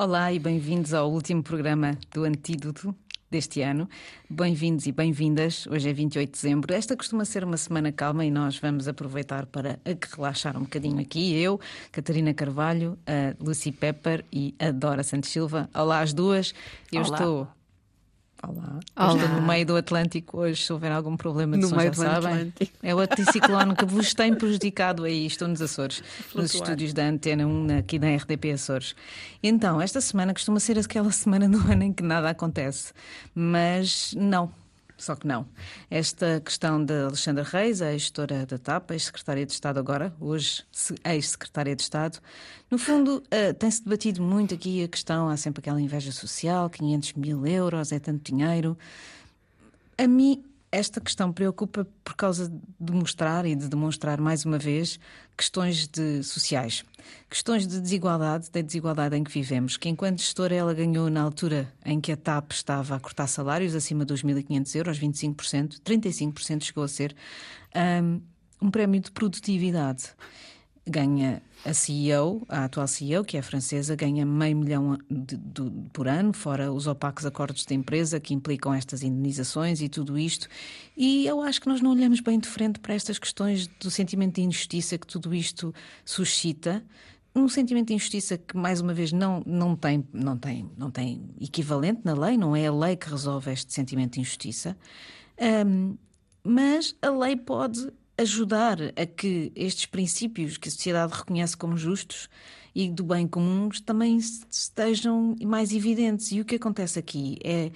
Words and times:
Olá 0.00 0.32
e 0.32 0.38
bem-vindos 0.38 0.94
ao 0.94 1.10
último 1.10 1.42
programa 1.42 1.98
do 2.14 2.22
Antídoto 2.22 2.94
deste 3.28 3.62
ano. 3.62 3.88
Bem-vindos 4.30 4.86
e 4.86 4.92
bem-vindas. 4.92 5.66
Hoje 5.66 5.90
é 5.90 5.92
28 5.92 6.28
de 6.28 6.32
dezembro. 6.40 6.72
Esta 6.72 6.96
costuma 6.96 7.24
ser 7.24 7.42
uma 7.42 7.56
semana 7.56 7.90
calma 7.90 8.24
e 8.24 8.30
nós 8.30 8.56
vamos 8.56 8.86
aproveitar 8.86 9.46
para 9.46 9.80
relaxar 10.14 10.56
um 10.56 10.60
bocadinho 10.60 11.00
aqui. 11.00 11.34
Eu, 11.34 11.58
Catarina 11.90 12.32
Carvalho, 12.32 12.96
a 13.04 13.34
Lucy 13.42 13.72
Pepper 13.72 14.24
e 14.32 14.54
a 14.60 14.70
Dora 14.70 15.02
Santos 15.02 15.30
Silva. 15.30 15.68
Olá 15.74 15.98
às 15.98 16.12
duas. 16.12 16.54
Eu 16.92 17.02
Olá. 17.02 17.16
estou 17.16 17.48
Olá. 18.46 18.78
Olá. 18.96 19.14
Estou 19.14 19.28
no 19.28 19.42
meio 19.42 19.66
do 19.66 19.76
Atlântico 19.76 20.38
hoje, 20.38 20.64
se 20.64 20.72
houver 20.72 20.92
algum 20.92 21.16
problema 21.16 21.56
de 21.56 21.62
no 21.62 21.68
som, 21.68 21.80
já 21.80 21.92
sabem. 21.92 22.32
Atlântico. 22.32 22.72
É 22.82 22.94
o 22.94 22.98
anticiclone 23.00 23.74
que 23.74 23.84
vos 23.84 24.14
tem 24.14 24.32
prejudicado 24.32 25.04
aí. 25.04 25.26
Estou 25.26 25.48
nos 25.48 25.60
Açores, 25.60 25.98
Flutuar. 25.98 26.42
nos 26.42 26.54
estúdios 26.54 26.92
da 26.92 27.02
Antena 27.02 27.46
1, 27.46 27.78
aqui 27.78 27.98
na 27.98 28.14
RDP 28.14 28.52
Açores. 28.52 28.94
Então, 29.42 29.80
esta 29.80 30.00
semana 30.00 30.32
costuma 30.32 30.60
ser 30.60 30.78
aquela 30.78 31.10
semana 31.12 31.48
do 31.48 31.58
ano 31.70 31.82
em 31.82 31.92
que 31.92 32.02
nada 32.02 32.30
acontece. 32.30 32.92
Mas 33.34 34.14
não, 34.16 34.52
só 34.98 35.14
que 35.14 35.26
não. 35.26 35.46
Esta 35.90 36.40
questão 36.40 36.84
de 36.84 36.92
Alexandra 36.92 37.44
Reis, 37.44 37.80
a 37.80 37.92
gestora 37.92 38.44
da 38.44 38.58
TAP, 38.58 38.90
ex-secretária 38.90 39.46
de 39.46 39.52
Estado 39.52 39.78
agora, 39.78 40.12
hoje 40.20 40.64
ex-secretária 41.04 41.74
de 41.74 41.82
Estado, 41.82 42.18
no 42.70 42.76
fundo 42.76 43.22
uh, 43.22 43.54
tem-se 43.54 43.82
debatido 43.82 44.20
muito 44.20 44.54
aqui 44.54 44.82
a 44.82 44.88
questão, 44.88 45.28
há 45.28 45.36
sempre 45.36 45.60
aquela 45.60 45.80
inveja 45.80 46.12
social, 46.12 46.68
500 46.68 47.14
mil 47.14 47.46
euros, 47.46 47.92
é 47.92 47.98
tanto 47.98 48.30
dinheiro. 48.30 48.76
A 49.96 50.06
mim 50.06 50.44
esta 50.70 51.00
questão 51.00 51.32
preocupa 51.32 51.86
por 52.04 52.14
causa 52.14 52.52
de 52.78 52.92
mostrar 52.92 53.46
e 53.46 53.54
de 53.54 53.68
demonstrar 53.68 54.20
mais 54.20 54.44
uma 54.44 54.58
vez 54.58 55.00
questões 55.36 55.86
de 55.86 56.22
sociais, 56.22 56.84
questões 57.28 57.66
de 57.66 57.80
desigualdade, 57.80 58.50
da 58.50 58.60
desigualdade 58.60 59.16
em 59.16 59.24
que 59.24 59.30
vivemos, 59.30 59.76
que 59.76 59.88
enquanto 59.88 60.20
gestora 60.20 60.54
ela 60.54 60.74
ganhou 60.74 61.08
na 61.08 61.22
altura 61.22 61.72
em 61.84 62.00
que 62.00 62.12
a 62.12 62.16
TAP 62.16 62.52
estava 62.52 62.96
a 62.96 63.00
cortar 63.00 63.26
salários 63.26 63.74
acima 63.74 64.04
dos 64.04 64.22
1.500 64.22 64.74
euros, 64.76 64.98
25%, 64.98 65.80
35% 65.80 66.64
chegou 66.64 66.84
a 66.84 66.88
ser, 66.88 67.16
um, 68.02 68.20
um 68.60 68.70
prémio 68.70 69.00
de 69.00 69.10
produtividade 69.10 70.12
ganha 70.88 71.42
a 71.64 71.74
CEO, 71.74 72.44
a 72.48 72.64
atual 72.64 72.86
CEO, 72.86 73.24
que 73.24 73.36
é 73.36 73.42
francesa, 73.42 73.96
ganha 73.96 74.24
meio 74.24 74.56
milhão 74.56 74.98
de, 75.10 75.36
de, 75.36 75.70
por 75.92 76.06
ano, 76.06 76.32
fora 76.32 76.72
os 76.72 76.86
opacos 76.86 77.26
acordos 77.26 77.64
de 77.64 77.74
empresa 77.74 78.20
que 78.20 78.32
implicam 78.32 78.72
estas 78.72 79.02
indenizações 79.02 79.80
e 79.80 79.88
tudo 79.88 80.18
isto. 80.18 80.48
E 80.96 81.26
eu 81.26 81.40
acho 81.40 81.60
que 81.60 81.68
nós 81.68 81.80
não 81.80 81.90
olhamos 81.90 82.20
bem 82.20 82.38
de 82.38 82.48
frente 82.48 82.78
para 82.78 82.94
estas 82.94 83.18
questões 83.18 83.66
do 83.66 83.90
sentimento 83.90 84.36
de 84.36 84.42
injustiça 84.42 84.96
que 84.96 85.06
tudo 85.06 85.34
isto 85.34 85.74
suscita. 86.04 86.84
Um 87.34 87.48
sentimento 87.48 87.88
de 87.88 87.94
injustiça 87.94 88.38
que, 88.38 88.56
mais 88.56 88.80
uma 88.80 88.94
vez, 88.94 89.12
não, 89.12 89.42
não, 89.46 89.76
tem, 89.76 90.06
não, 90.12 90.36
tem, 90.36 90.70
não 90.76 90.90
tem 90.90 91.28
equivalente 91.40 92.00
na 92.04 92.14
lei, 92.14 92.36
não 92.36 92.54
é 92.54 92.66
a 92.66 92.72
lei 92.72 92.96
que 92.96 93.08
resolve 93.08 93.52
este 93.52 93.72
sentimento 93.72 94.14
de 94.14 94.20
injustiça. 94.20 94.76
Um, 95.66 95.96
mas 96.42 96.96
a 97.02 97.10
lei 97.10 97.36
pode 97.36 97.92
ajudar 98.18 98.78
a 98.96 99.06
que 99.06 99.52
estes 99.54 99.86
princípios 99.86 100.56
que 100.56 100.68
a 100.68 100.72
sociedade 100.72 101.14
reconhece 101.14 101.56
como 101.56 101.76
justos 101.76 102.28
e 102.74 102.90
do 102.90 103.04
bem 103.04 103.26
comum 103.26 103.68
também 103.84 104.18
estejam 104.50 105.36
mais 105.42 105.72
evidentes. 105.72 106.32
E 106.32 106.40
o 106.40 106.44
que 106.44 106.56
acontece 106.56 106.98
aqui 106.98 107.38
é, 107.44 107.70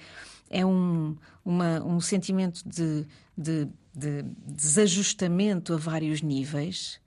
é 0.49 0.65
um, 0.65 1.15
uma, 1.43 1.83
um 1.83 1.99
sentimento 2.01 2.61
de, 2.67 3.05
de, 3.37 3.67
de 3.95 4.23
desajustamento 4.45 5.73
a 5.73 5.77
vários 5.77 6.21
níveis. 6.21 6.99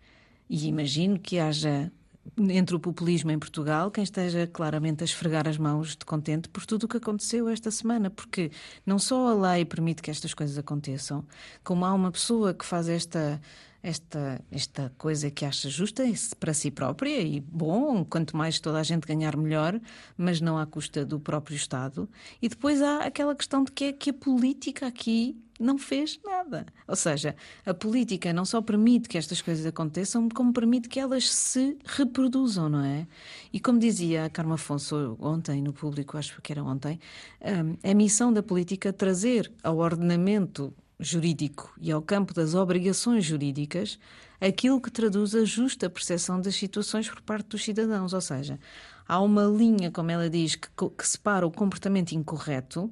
E 0.49 0.67
imagino 0.67 1.19
que 1.19 1.39
haja 1.39 1.93
entre 2.37 2.77
o 2.77 2.81
populismo 2.81 3.31
em 3.31 3.39
Portugal, 3.39 3.91
quem 3.91 4.05
esteja 4.05 4.47
claramente 4.47 5.03
a 5.03 5.05
esfregar 5.05 5.49
as 5.49 5.59
mãos 5.59 5.97
de 5.97 6.05
contente 6.05 6.49
por 6.49 6.67
tudo 6.67 6.85
o 6.85 6.89
que 6.89 6.97
aconteceu 6.97 7.49
esta 7.49 7.71
semana, 7.71 8.11
porque 8.11 8.51
não 8.85 8.99
só 8.99 9.29
a 9.29 9.53
lei 9.53 9.65
permite 9.65 10.03
que 10.03 10.11
estas 10.11 10.35
coisas 10.35 10.59
aconteçam, 10.59 11.25
como 11.63 11.85
há 11.85 11.93
uma 11.93 12.11
pessoa 12.11 12.53
que 12.53 12.65
faz 12.65 12.89
esta 12.89 13.41
esta, 13.87 14.45
esta 14.51 14.93
coisa 14.99 15.31
que 15.31 15.45
acha 15.45 15.71
justa 15.71 16.03
para 16.41 16.53
si 16.53 16.73
própria 16.73 17.21
e 17.21 17.39
bom, 17.39 18.05
quanto 18.05 18.37
mais 18.37 18.59
toda 18.59 18.81
a 18.81 18.83
gente 18.83 19.07
ganhar 19.07 19.37
melhor, 19.37 19.81
mas 20.19 20.41
não 20.41 20.59
à 20.59 20.67
custa 20.67 21.07
do 21.07 21.21
próprio 21.21 21.55
Estado. 21.55 22.09
E 22.43 22.49
depois 22.49 22.83
há 22.83 23.05
aquela 23.05 23.33
questão 23.33 23.63
de 23.63 23.71
que 23.71 23.85
é 23.85 23.93
que 23.93 24.11
a 24.11 24.13
política 24.13 24.89
aqui 24.89 25.41
não 25.61 25.79
fez 25.79 26.19
nada. 26.25 26.67
Ou 26.89 26.97
seja, 26.97 27.37
a 27.65 27.73
política 27.73 28.33
não 28.33 28.45
só 28.45 28.61
permite 28.61 29.09
que 29.09 29.17
estas 29.17 29.41
coisas 29.41 29.65
aconteçam, 29.65 30.29
como 30.31 30.53
permite 30.53 30.89
que 30.89 30.99
elas 30.99 31.33
se 31.33 31.79
reproduzam, 31.85 32.69
não 32.69 32.85
é? 32.85 33.07
E 33.53 33.61
como 33.61 33.79
dizia 33.79 34.25
a 34.25 34.31
Carmo 34.31 34.55
Afonso 34.55 35.17
ontem 35.21 35.63
no 35.63 35.73
público, 35.73 36.19
acho 36.19 36.43
que 36.43 36.53
era 36.53 36.63
ontem, 36.63 36.99
hum, 37.41 37.77
a 37.89 37.95
missão 37.95 38.33
da 38.33 38.43
política 38.43 38.93
trazer 38.93 39.51
ao 39.63 39.79
ordenamento 39.79 40.75
jurídico 40.99 41.75
e 41.81 41.93
ao 41.93 42.01
campo 42.01 42.33
das 42.33 42.55
obrigações 42.55 43.25
jurídicas 43.25 43.99
aquilo 44.41 44.81
que 44.81 44.91
traduz 44.91 45.35
a 45.35 45.45
justa 45.45 45.89
percepção 45.89 46.41
das 46.41 46.55
situações 46.55 47.09
por 47.09 47.21
parte 47.23 47.49
dos 47.49 47.65
cidadãos. 47.65 48.13
Ou 48.13 48.21
seja, 48.21 48.59
há 49.07 49.21
uma 49.21 49.45
linha, 49.45 49.91
como 49.91 50.11
ela 50.11 50.29
diz, 50.29 50.55
que, 50.55 50.69
que 50.69 51.09
separa 51.09 51.47
o 51.47 51.51
comportamento 51.51 52.13
incorreto 52.13 52.91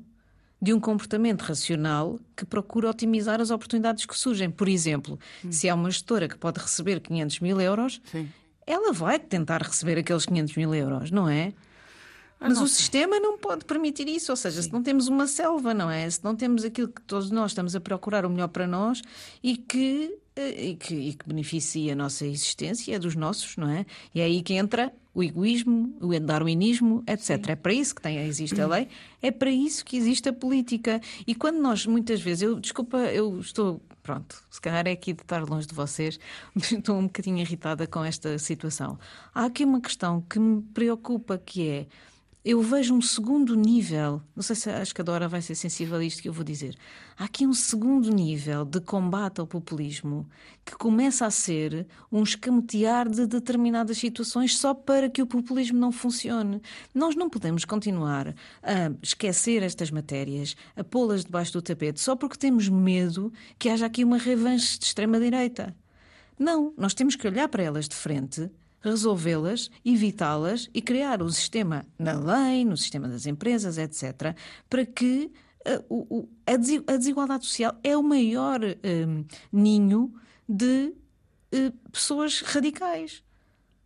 de 0.60 0.72
um 0.72 0.80
comportamento 0.80 1.42
racional 1.42 2.18
que 2.34 2.46
procura 2.46 2.88
otimizar 2.88 3.40
as 3.40 3.50
oportunidades 3.50 4.06
que 4.06 4.16
surgem. 4.16 4.50
Por 4.50 4.68
exemplo, 4.68 5.18
hum. 5.44 5.52
se 5.52 5.68
há 5.68 5.74
uma 5.74 5.90
gestora 5.90 6.28
que 6.28 6.38
pode 6.38 6.58
receber 6.58 7.00
500 7.00 7.40
mil 7.40 7.60
euros, 7.60 8.00
Sim. 8.10 8.28
ela 8.66 8.92
vai 8.92 9.18
tentar 9.18 9.62
receber 9.62 9.98
aqueles 9.98 10.24
500 10.24 10.56
mil 10.56 10.74
euros, 10.74 11.10
não 11.10 11.28
é? 11.28 11.52
Ah, 12.44 12.48
Mas 12.50 12.60
o 12.60 12.68
sistema 12.68 13.18
não 13.18 13.38
pode 13.38 13.64
permitir 13.64 14.06
isso, 14.06 14.30
ou 14.30 14.36
seja, 14.36 14.60
Sim. 14.60 14.68
se 14.68 14.72
não 14.74 14.82
temos 14.82 15.08
uma 15.08 15.26
selva, 15.26 15.72
não 15.72 15.90
é? 15.90 16.08
Se 16.10 16.22
não 16.22 16.36
temos 16.36 16.62
aquilo 16.62 16.88
que 16.88 17.00
todos 17.00 17.30
nós 17.30 17.52
estamos 17.52 17.74
a 17.74 17.80
procurar 17.80 18.26
o 18.26 18.28
melhor 18.28 18.48
para 18.48 18.66
nós 18.66 19.00
e 19.42 19.56
que, 19.56 20.14
eh, 20.36 20.66
e 20.66 20.76
que, 20.76 20.94
e 20.94 21.14
que 21.14 21.26
beneficia 21.26 21.94
a 21.94 21.96
nossa 21.96 22.26
existência, 22.26 22.94
é 22.94 22.98
dos 22.98 23.16
nossos, 23.16 23.56
não 23.56 23.70
é? 23.70 23.86
E 24.14 24.20
é 24.20 24.24
aí 24.24 24.42
que 24.42 24.52
entra 24.52 24.92
o 25.14 25.22
egoísmo, 25.22 25.96
o 26.02 26.20
darwinismo, 26.20 27.02
etc. 27.06 27.46
Sim. 27.46 27.52
É 27.52 27.56
para 27.56 27.72
isso 27.72 27.94
que 27.94 28.02
tem, 28.02 28.18
existe 28.18 28.60
a 28.60 28.66
lei, 28.66 28.88
é 29.22 29.30
para 29.30 29.50
isso 29.50 29.82
que 29.82 29.96
existe 29.96 30.28
a 30.28 30.32
política. 30.32 31.00
E 31.26 31.34
quando 31.34 31.56
nós, 31.60 31.86
muitas 31.86 32.20
vezes, 32.20 32.42
eu, 32.42 32.60
desculpa, 32.60 32.98
eu 32.98 33.40
estou 33.40 33.80
pronto, 34.02 34.44
se 34.50 34.60
calhar 34.60 34.86
é 34.86 34.92
aqui 34.92 35.14
de 35.14 35.22
estar 35.22 35.42
longe 35.48 35.66
de 35.66 35.74
vocês, 35.74 36.20
estou 36.60 36.98
um 36.98 37.04
bocadinho 37.04 37.38
irritada 37.38 37.86
com 37.86 38.04
esta 38.04 38.38
situação. 38.38 38.98
Há 39.34 39.46
aqui 39.46 39.64
uma 39.64 39.80
questão 39.80 40.20
que 40.20 40.38
me 40.38 40.60
preocupa, 40.60 41.38
que 41.38 41.66
é 41.66 41.86
eu 42.44 42.60
vejo 42.60 42.92
um 42.94 43.00
segundo 43.00 43.56
nível, 43.56 44.20
não 44.36 44.42
sei 44.42 44.54
se 44.54 44.68
acho 44.68 44.94
que 44.94 45.00
a 45.00 45.04
Dora 45.04 45.26
vai 45.26 45.40
ser 45.40 45.54
sensível 45.54 45.96
a 45.96 46.04
isto 46.04 46.20
que 46.20 46.28
eu 46.28 46.32
vou 46.32 46.44
dizer. 46.44 46.76
Há 47.16 47.24
aqui 47.24 47.46
um 47.46 47.54
segundo 47.54 48.10
nível 48.10 48.66
de 48.66 48.82
combate 48.82 49.40
ao 49.40 49.46
populismo 49.46 50.28
que 50.62 50.76
começa 50.76 51.24
a 51.24 51.30
ser 51.30 51.86
um 52.12 52.22
escamotear 52.22 53.08
de 53.08 53.26
determinadas 53.26 53.96
situações 53.96 54.58
só 54.58 54.74
para 54.74 55.08
que 55.08 55.22
o 55.22 55.26
populismo 55.26 55.78
não 55.78 55.90
funcione. 55.90 56.60
Nós 56.94 57.16
não 57.16 57.30
podemos 57.30 57.64
continuar 57.64 58.34
a 58.62 58.92
esquecer 59.02 59.62
estas 59.62 59.90
matérias, 59.90 60.54
a 60.76 60.84
pô-las 60.84 61.24
debaixo 61.24 61.54
do 61.54 61.62
tapete, 61.62 61.98
só 61.98 62.14
porque 62.14 62.36
temos 62.36 62.68
medo 62.68 63.32
que 63.58 63.70
haja 63.70 63.86
aqui 63.86 64.04
uma 64.04 64.18
revanche 64.18 64.78
de 64.78 64.84
extrema-direita. 64.84 65.74
Não, 66.38 66.74
nós 66.76 66.92
temos 66.92 67.16
que 67.16 67.26
olhar 67.26 67.48
para 67.48 67.62
elas 67.62 67.88
de 67.88 67.94
frente 67.94 68.50
resolvê-las, 68.84 69.70
evitá-las 69.84 70.68
e 70.74 70.82
criar 70.82 71.22
o 71.22 71.30
sistema 71.30 71.86
na 71.98 72.12
lei, 72.12 72.64
no 72.64 72.76
sistema 72.76 73.08
das 73.08 73.26
empresas, 73.26 73.78
etc., 73.78 74.36
para 74.68 74.84
que 74.84 75.32
uh, 75.88 76.28
a, 76.46 76.96
desigualdade 76.96 77.46
social 77.46 77.74
é 77.82 77.96
o 77.96 78.02
maior 78.02 78.60
uh, 78.62 79.26
ninho 79.50 80.12
de 80.46 80.92
uh, 81.54 81.90
pessoas 81.90 82.42
radicais. 82.42 83.24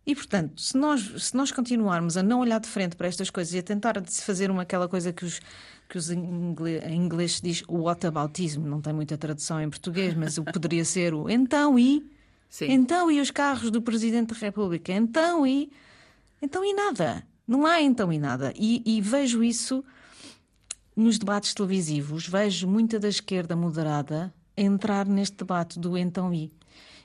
E, 0.05 0.15
portanto, 0.15 0.59
se 0.59 0.75
nós, 0.75 1.01
se 1.23 1.35
nós 1.35 1.51
continuarmos 1.51 2.17
a 2.17 2.23
não 2.23 2.39
olhar 2.39 2.59
de 2.59 2.67
frente 2.67 2.95
para 2.95 3.07
estas 3.07 3.29
coisas 3.29 3.53
e 3.53 3.59
a 3.59 3.63
tentar 3.63 4.03
fazer 4.07 4.49
uma, 4.49 4.63
aquela 4.63 4.87
coisa 4.87 5.13
que 5.13 5.23
os, 5.23 5.39
que 5.87 5.97
os 5.97 6.09
inglês, 6.09 6.83
em 6.83 6.95
inglês 6.95 7.35
se 7.35 7.43
diz 7.43 7.63
o 7.67 7.83
whataboutismo, 7.83 8.67
não 8.67 8.81
tem 8.81 8.91
muita 8.91 9.17
tradução 9.17 9.61
em 9.61 9.69
português, 9.69 10.15
mas 10.15 10.39
poderia 10.39 10.83
ser 10.83 11.13
o 11.13 11.29
então 11.29 11.77
e 11.77 12.09
Sim. 12.49 12.71
Então, 12.71 13.11
e 13.11 13.21
os 13.21 13.29
carros 13.29 13.69
do 13.69 13.81
Presidente 13.81 14.33
da 14.33 14.39
República? 14.39 14.91
Então, 14.91 15.45
e. 15.45 15.71
Então, 16.41 16.65
e 16.65 16.73
nada. 16.73 17.23
Não 17.47 17.65
há 17.65 17.81
então 17.81 18.11
e 18.11 18.17
nada. 18.17 18.53
E, 18.55 18.81
e 18.85 19.01
vejo 19.01 19.43
isso 19.43 19.83
nos 20.95 21.19
debates 21.19 21.53
televisivos. 21.53 22.27
Vejo 22.27 22.67
muita 22.67 22.99
da 22.99 23.07
esquerda 23.07 23.55
moderada 23.55 24.33
entrar 24.57 25.05
neste 25.05 25.37
debate 25.37 25.79
do 25.79 25.97
então 25.97 26.33
e. 26.33 26.51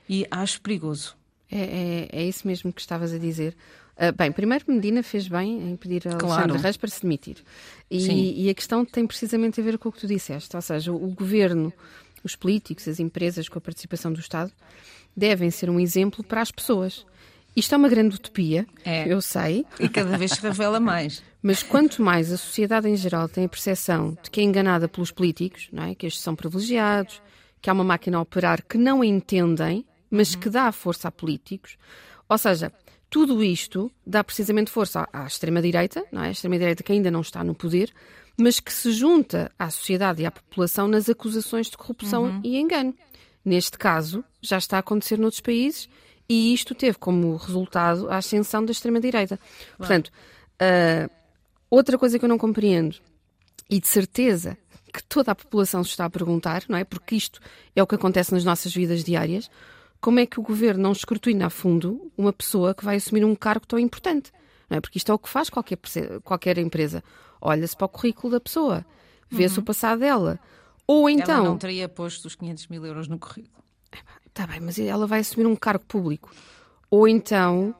E 0.09 0.25
acho 0.29 0.61
perigoso. 0.61 1.15
É, 1.49 2.09
é, 2.11 2.21
é 2.21 2.23
isso 2.25 2.47
mesmo 2.47 2.73
que 2.73 2.81
estavas 2.81 3.13
a 3.13 3.17
dizer. 3.17 3.55
Uh, 3.95 4.11
bem, 4.15 4.31
primeiro 4.31 4.65
Medina 4.67 5.01
fez 5.01 5.27
bem 5.27 5.71
em 5.71 5.75
pedir 5.75 6.07
a 6.07 6.15
claro. 6.15 6.33
Alexandre 6.33 6.61
Reis 6.61 6.77
para 6.77 6.89
se 6.89 7.01
demitir. 7.01 7.37
E, 7.89 8.45
e, 8.45 8.49
a 8.49 8.53
questão 8.53 8.83
tem 8.83 9.07
precisamente 9.07 9.61
a 9.61 9.63
ver 9.63 9.77
com 9.77 9.89
o 9.89 9.91
que 9.91 9.99
tu 9.99 10.07
disseste. 10.07 10.55
Ou 10.55 10.61
seja, 10.61 10.91
o 10.91 11.07
governo, 11.11 11.71
os 12.23 12.35
políticos, 12.35 12.87
as 12.87 12.99
empresas 12.99 13.47
com 13.47 13.57
a 13.57 13.61
participação 13.61 14.11
do 14.11 14.19
Estado 14.19 14.51
devem 15.15 15.49
ser 15.51 15.69
um 15.69 15.79
exemplo 15.79 16.23
para 16.23 16.41
as 16.41 16.51
pessoas. 16.51 17.05
Isto 17.55 17.73
é 17.73 17.77
uma 17.77 17.87
grande 17.87 18.15
utopia, 18.15 18.67
é. 18.83 19.07
eu 19.07 19.21
sei. 19.21 19.65
E 19.79 19.87
cada 19.87 20.17
vez 20.17 20.31
se 20.31 20.41
revela 20.41 20.79
mais. 20.79 21.23
Mas 21.41 21.63
quanto 21.63 22.01
mais 22.01 22.31
a 22.31 22.37
sociedade 22.37 22.89
em 22.89 22.97
geral 22.97 23.29
tem 23.29 23.45
a 23.45 23.49
percepção 23.49 24.17
de 24.21 24.29
que 24.29 24.41
é 24.41 24.43
enganada 24.43 24.87
pelos 24.87 25.11
políticos, 25.11 25.69
não 25.71 25.83
é? 25.83 25.95
que 25.95 26.07
estes 26.07 26.21
são 26.21 26.35
privilegiados, 26.35 27.21
que 27.61 27.69
há 27.69 27.73
uma 27.73 27.83
máquina 27.83 28.17
a 28.17 28.21
operar 28.21 28.63
que 28.63 28.77
não 28.77 29.03
entendem, 29.03 29.85
mas 30.09 30.35
que 30.35 30.49
dá 30.49 30.71
força 30.71 31.07
a 31.07 31.11
políticos, 31.11 31.77
ou 32.27 32.37
seja, 32.37 32.71
tudo 33.09 33.43
isto 33.43 33.91
dá 34.05 34.23
precisamente 34.23 34.71
força 34.71 35.07
à, 35.13 35.25
extrema-direita, 35.25 36.03
não 36.11 36.23
é? 36.23 36.27
A 36.27 36.31
extrema-direita 36.31 36.83
que 36.83 36.91
ainda 36.91 37.11
não 37.11 37.21
está 37.21 37.43
no 37.43 37.55
poder, 37.55 37.93
mas 38.37 38.59
que 38.59 38.73
se 38.73 38.91
junta 38.91 39.51
à 39.57 39.69
sociedade 39.69 40.21
e 40.21 40.25
à 40.25 40.31
população 40.31 40.87
nas 40.87 41.07
acusações 41.07 41.69
de 41.69 41.77
corrupção 41.77 42.23
uhum. 42.23 42.41
e 42.43 42.57
engano. 42.57 42.93
Neste 43.45 43.77
caso, 43.77 44.25
já 44.41 44.57
está 44.57 44.77
a 44.77 44.79
acontecer 44.79 45.19
noutros 45.19 45.39
países 45.39 45.87
e 46.27 46.51
isto 46.53 46.73
teve 46.73 46.97
como 46.97 47.35
resultado 47.35 48.09
a 48.09 48.17
ascensão 48.17 48.65
da 48.65 48.71
extrema-direita. 48.71 49.39
Portanto, 49.77 50.07
uh, 50.07 51.09
outra 51.69 51.97
coisa 51.97 52.17
que 52.17 52.25
eu 52.25 52.29
não 52.29 52.39
compreendo, 52.39 52.97
e 53.69 53.79
de 53.79 53.87
certeza 53.87 54.57
que 54.91 55.03
toda 55.03 55.31
a 55.31 55.35
população 55.35 55.83
se 55.83 55.91
está 55.91 56.05
a 56.05 56.09
perguntar, 56.09 56.63
não 56.69 56.77
é? 56.77 56.83
Porque 56.83 57.15
isto 57.15 57.39
é 57.75 57.83
o 57.83 57.87
que 57.87 57.95
acontece 57.95 58.33
nas 58.33 58.45
nossas 58.45 58.73
vidas 58.73 59.03
diárias. 59.03 59.49
Como 59.99 60.19
é 60.19 60.25
que 60.25 60.39
o 60.39 60.43
governo 60.43 60.83
não 60.83 60.91
escrutina 60.91 61.47
a 61.47 61.49
fundo 61.49 62.11
uma 62.17 62.31
pessoa 62.31 62.73
que 62.73 62.85
vai 62.85 62.95
assumir 62.95 63.25
um 63.25 63.35
cargo 63.35 63.67
tão 63.67 63.77
importante? 63.77 64.31
Não 64.69 64.77
é? 64.77 64.81
Porque 64.81 64.97
isto 64.97 65.11
é 65.11 65.15
o 65.15 65.19
que 65.19 65.29
faz 65.29 65.49
qualquer, 65.49 65.77
qualquer 66.23 66.57
empresa. 66.57 67.03
Olha-se 67.41 67.75
para 67.75 67.85
o 67.85 67.89
currículo 67.89 68.31
da 68.31 68.39
pessoa, 68.39 68.85
vê-se 69.29 69.57
uhum. 69.57 69.63
o 69.63 69.65
passado 69.65 69.99
dela. 69.99 70.39
Ou 70.87 71.09
então. 71.09 71.35
Ela 71.35 71.49
não 71.49 71.57
teria 71.57 71.89
posto 71.89 72.25
os 72.25 72.35
500 72.35 72.67
mil 72.67 72.85
euros 72.85 73.07
no 73.07 73.17
currículo. 73.17 73.63
Está 74.27 74.45
bem, 74.45 74.59
mas 74.59 74.77
ela 74.77 75.07
vai 75.07 75.21
assumir 75.21 75.45
um 75.45 75.55
cargo 75.55 75.85
público. 75.85 76.29
Ou 76.91 77.07
então, 77.07 77.73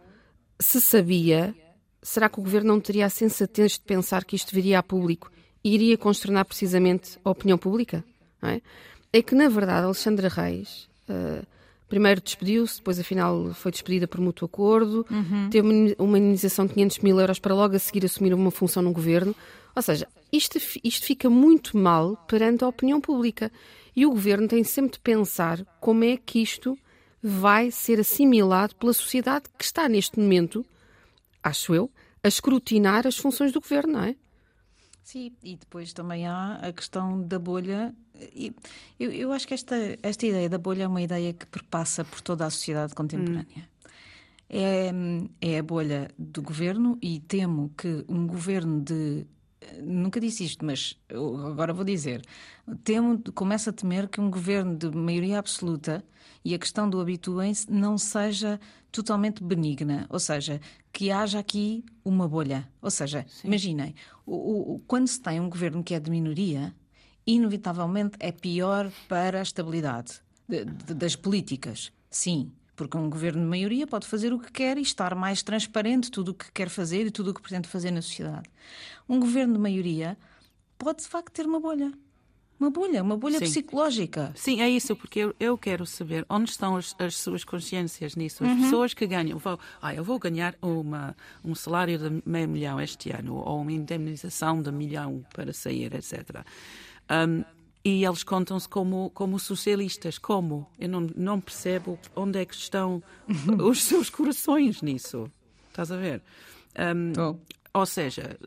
se 0.59 0.79
sabia, 0.79 1.53
será 2.01 2.29
que 2.29 2.39
o 2.39 2.43
governo 2.43 2.69
não 2.73 2.79
teria 2.79 3.05
a 3.05 3.09
sensatez 3.09 3.73
de 3.73 3.81
pensar 3.81 4.23
que 4.23 4.35
isto 4.35 4.53
viria 4.53 4.79
a 4.79 4.83
público 4.83 5.31
e 5.63 5.73
iria 5.73 5.97
consternar 5.97 6.45
precisamente 6.45 7.19
a 7.23 7.29
opinião 7.29 7.57
pública? 7.57 8.03
É? 8.41 8.61
é? 9.11 9.21
que, 9.21 9.35
na 9.35 9.49
verdade, 9.49 9.85
Alexandra 9.85 10.29
Reis. 10.29 10.87
Uh, 11.09 11.45
primeiro 11.87 12.21
despediu-se, 12.21 12.77
depois 12.77 12.99
afinal 12.99 13.53
foi 13.53 13.71
despedida 13.71 14.07
por 14.07 14.19
mútuo 14.19 14.45
acordo, 14.45 15.05
uhum. 15.09 15.49
teve 15.49 15.95
uma 15.99 16.17
indenização 16.17 16.65
de 16.65 16.73
500 16.73 16.99
mil 16.99 17.19
euros 17.19 17.39
para 17.39 17.53
logo 17.53 17.75
a 17.75 17.79
seguir 17.79 18.05
assumir 18.05 18.33
uma 18.33 18.51
função 18.51 18.81
no 18.81 18.91
governo. 18.91 19.35
Ou 19.75 19.81
seja, 19.81 20.07
isto, 20.35 20.57
isto 20.83 21.05
fica 21.05 21.29
muito 21.29 21.77
mal 21.77 22.17
perante 22.27 22.63
a 22.63 22.67
opinião 22.67 22.99
pública. 22.99 23.51
E 23.95 24.05
o 24.05 24.09
governo 24.09 24.47
tem 24.47 24.63
sempre 24.63 24.93
de 24.93 24.99
pensar 24.99 25.65
como 25.79 26.03
é 26.03 26.17
que 26.17 26.41
isto 26.41 26.77
vai 27.21 27.71
ser 27.71 27.99
assimilado 27.99 28.75
pela 28.75 28.93
sociedade 28.93 29.45
que 29.57 29.63
está 29.63 29.89
neste 29.89 30.19
momento, 30.19 30.65
acho 31.41 31.73
eu, 31.73 31.89
a 32.23 32.27
escrutinar 32.27 33.07
as 33.07 33.17
funções 33.17 33.51
do 33.51 33.61
governo, 33.61 33.93
não 33.93 34.03
é? 34.03 34.15
Sim, 35.01 35.31
e 35.43 35.55
depois 35.55 35.93
também 35.93 36.25
há 36.27 36.55
a 36.55 36.73
questão 36.73 37.21
da 37.21 37.37
bolha. 37.37 37.93
Eu, 38.99 39.11
eu 39.11 39.31
acho 39.31 39.47
que 39.47 39.53
esta, 39.53 39.75
esta 40.01 40.25
ideia 40.25 40.49
da 40.49 40.57
bolha 40.57 40.83
é 40.83 40.87
uma 40.87 41.01
ideia 41.01 41.31
que 41.31 41.45
perpassa 41.45 42.03
por 42.03 42.21
toda 42.21 42.45
a 42.45 42.49
sociedade 42.49 42.95
contemporânea. 42.95 43.45
Hum. 43.57 43.89
É, 44.49 44.91
é 45.41 45.59
a 45.59 45.63
bolha 45.63 46.09
do 46.17 46.41
governo 46.41 46.97
e 47.01 47.19
temo 47.19 47.71
que 47.77 48.03
um 48.07 48.25
governo 48.25 48.81
de 48.81 49.25
nunca 49.81 50.19
disse 50.19 50.43
isto, 50.43 50.65
mas 50.65 50.97
agora 51.09 51.73
vou 51.73 51.83
dizer. 51.85 52.21
Temo, 52.83 53.21
começo 53.33 53.69
a 53.69 53.73
temer 53.73 54.07
que 54.07 54.19
um 54.19 54.29
governo 54.29 54.75
de 54.75 54.89
maioria 54.89 55.39
absoluta 55.39 56.03
e 56.43 56.53
a 56.53 56.59
questão 56.59 56.89
do 56.89 56.99
habituem-se 56.99 57.71
não 57.71 57.97
seja 57.97 58.59
totalmente 58.91 59.43
benigna, 59.43 60.05
ou 60.09 60.19
seja, 60.19 60.61
que 60.91 61.11
haja 61.11 61.39
aqui 61.39 61.83
uma 62.03 62.27
bolha. 62.27 62.69
Ou 62.81 62.89
seja, 62.89 63.25
Sim. 63.27 63.47
imaginem, 63.47 63.95
o, 64.25 64.75
o, 64.75 64.79
quando 64.87 65.07
se 65.07 65.19
tem 65.19 65.39
um 65.39 65.49
governo 65.49 65.83
que 65.83 65.93
é 65.93 65.99
de 65.99 66.09
minoria, 66.09 66.73
inevitavelmente 67.25 68.15
é 68.19 68.31
pior 68.31 68.91
para 69.09 69.39
a 69.39 69.41
estabilidade 69.41 70.21
de, 70.47 70.65
de, 70.65 70.93
das 70.93 71.15
políticas. 71.15 71.91
Sim. 72.09 72.51
Porque 72.75 72.97
um 72.97 73.09
governo 73.09 73.41
de 73.41 73.47
maioria 73.47 73.87
pode 73.87 74.05
fazer 74.05 74.33
o 74.33 74.39
que 74.39 74.51
quer 74.51 74.77
e 74.77 74.81
estar 74.81 75.15
mais 75.15 75.41
transparente 75.41 76.11
tudo 76.11 76.29
o 76.29 76.33
que 76.33 76.51
quer 76.51 76.69
fazer 76.69 77.07
e 77.07 77.11
tudo 77.11 77.31
o 77.31 77.33
que 77.33 77.41
pretende 77.41 77.67
fazer 77.67 77.91
na 77.91 78.01
sociedade. 78.01 78.49
Um 79.07 79.19
governo 79.19 79.53
de 79.53 79.59
maioria 79.59 80.17
pode 80.77 81.03
de 81.03 81.07
facto 81.07 81.31
ter 81.31 81.45
uma 81.45 81.59
bolha. 81.59 81.91
Uma 82.57 82.69
bolha, 82.69 83.03
uma 83.03 83.17
bolha 83.17 83.39
Sim. 83.39 83.45
psicológica. 83.45 84.31
Sim, 84.33 84.61
é 84.61 84.69
isso, 84.69 84.95
porque 84.95 85.19
eu, 85.19 85.35
eu 85.39 85.57
quero 85.57 85.85
saber 85.85 86.25
onde 86.29 86.49
estão 86.49 86.77
as, 86.77 86.95
as 86.97 87.17
suas 87.17 87.43
consciências 87.43 88.15
nisso. 88.15 88.45
As 88.45 88.49
uhum. 88.49 88.61
pessoas 88.61 88.93
que 88.93 89.05
ganham, 89.05 89.37
vou, 89.37 89.59
ah, 89.81 89.93
eu 89.93 90.03
vou 90.03 90.17
ganhar 90.17 90.55
uma, 90.61 91.15
um 91.43 91.53
salário 91.53 91.99
de 91.99 92.23
meio 92.25 92.47
milhão 92.47 92.79
este 92.79 93.11
ano, 93.11 93.35
ou 93.35 93.59
uma 93.59 93.73
indemnização 93.73 94.61
de 94.61 94.71
milhão 94.71 95.25
para 95.33 95.51
sair, 95.51 95.93
etc. 95.93 96.45
Um, 97.11 97.43
e 97.85 98.03
eles 98.03 98.23
contam-se 98.23 98.67
como, 98.67 99.11
como 99.11 99.37
socialistas. 99.37 100.17
Como? 100.17 100.67
Eu 100.79 100.89
não, 100.89 101.07
não 101.15 101.39
percebo 101.39 101.99
onde 102.15 102.39
é 102.39 102.45
que 102.45 102.55
estão 102.55 103.01
os 103.63 103.83
seus 103.83 104.09
corações 104.09 104.81
nisso. 104.81 105.31
Estás 105.69 105.91
a 105.91 105.97
ver? 105.97 106.23
Um, 106.77 107.37
ou 107.71 107.85
seja, 107.85 108.37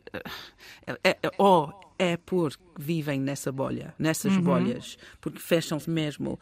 é, 1.04 1.10
é, 1.10 1.18
ou 1.38 1.72
é 1.98 2.16
porque 2.16 2.62
vivem 2.76 3.20
nessa 3.20 3.52
bolha, 3.52 3.94
nessas 3.98 4.32
uhum. 4.32 4.42
bolhas, 4.42 4.98
porque 5.20 5.38
fecham-se 5.38 5.88
mesmo 5.88 6.40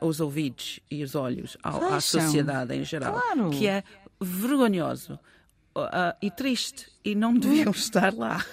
um, 0.00 0.06
os 0.06 0.20
ouvidos 0.20 0.80
e 0.90 1.02
os 1.02 1.14
olhos 1.14 1.58
ao, 1.62 1.84
à 1.84 2.00
sociedade 2.00 2.74
em 2.74 2.84
geral, 2.84 3.20
claro. 3.20 3.50
que 3.50 3.66
é 3.66 3.84
vergonhoso. 4.18 5.18
Uh, 5.74 6.12
e 6.20 6.30
triste 6.30 6.86
e 7.02 7.14
não 7.14 7.32
deviam 7.32 7.70
estar 7.72 8.12
lá 8.12 8.44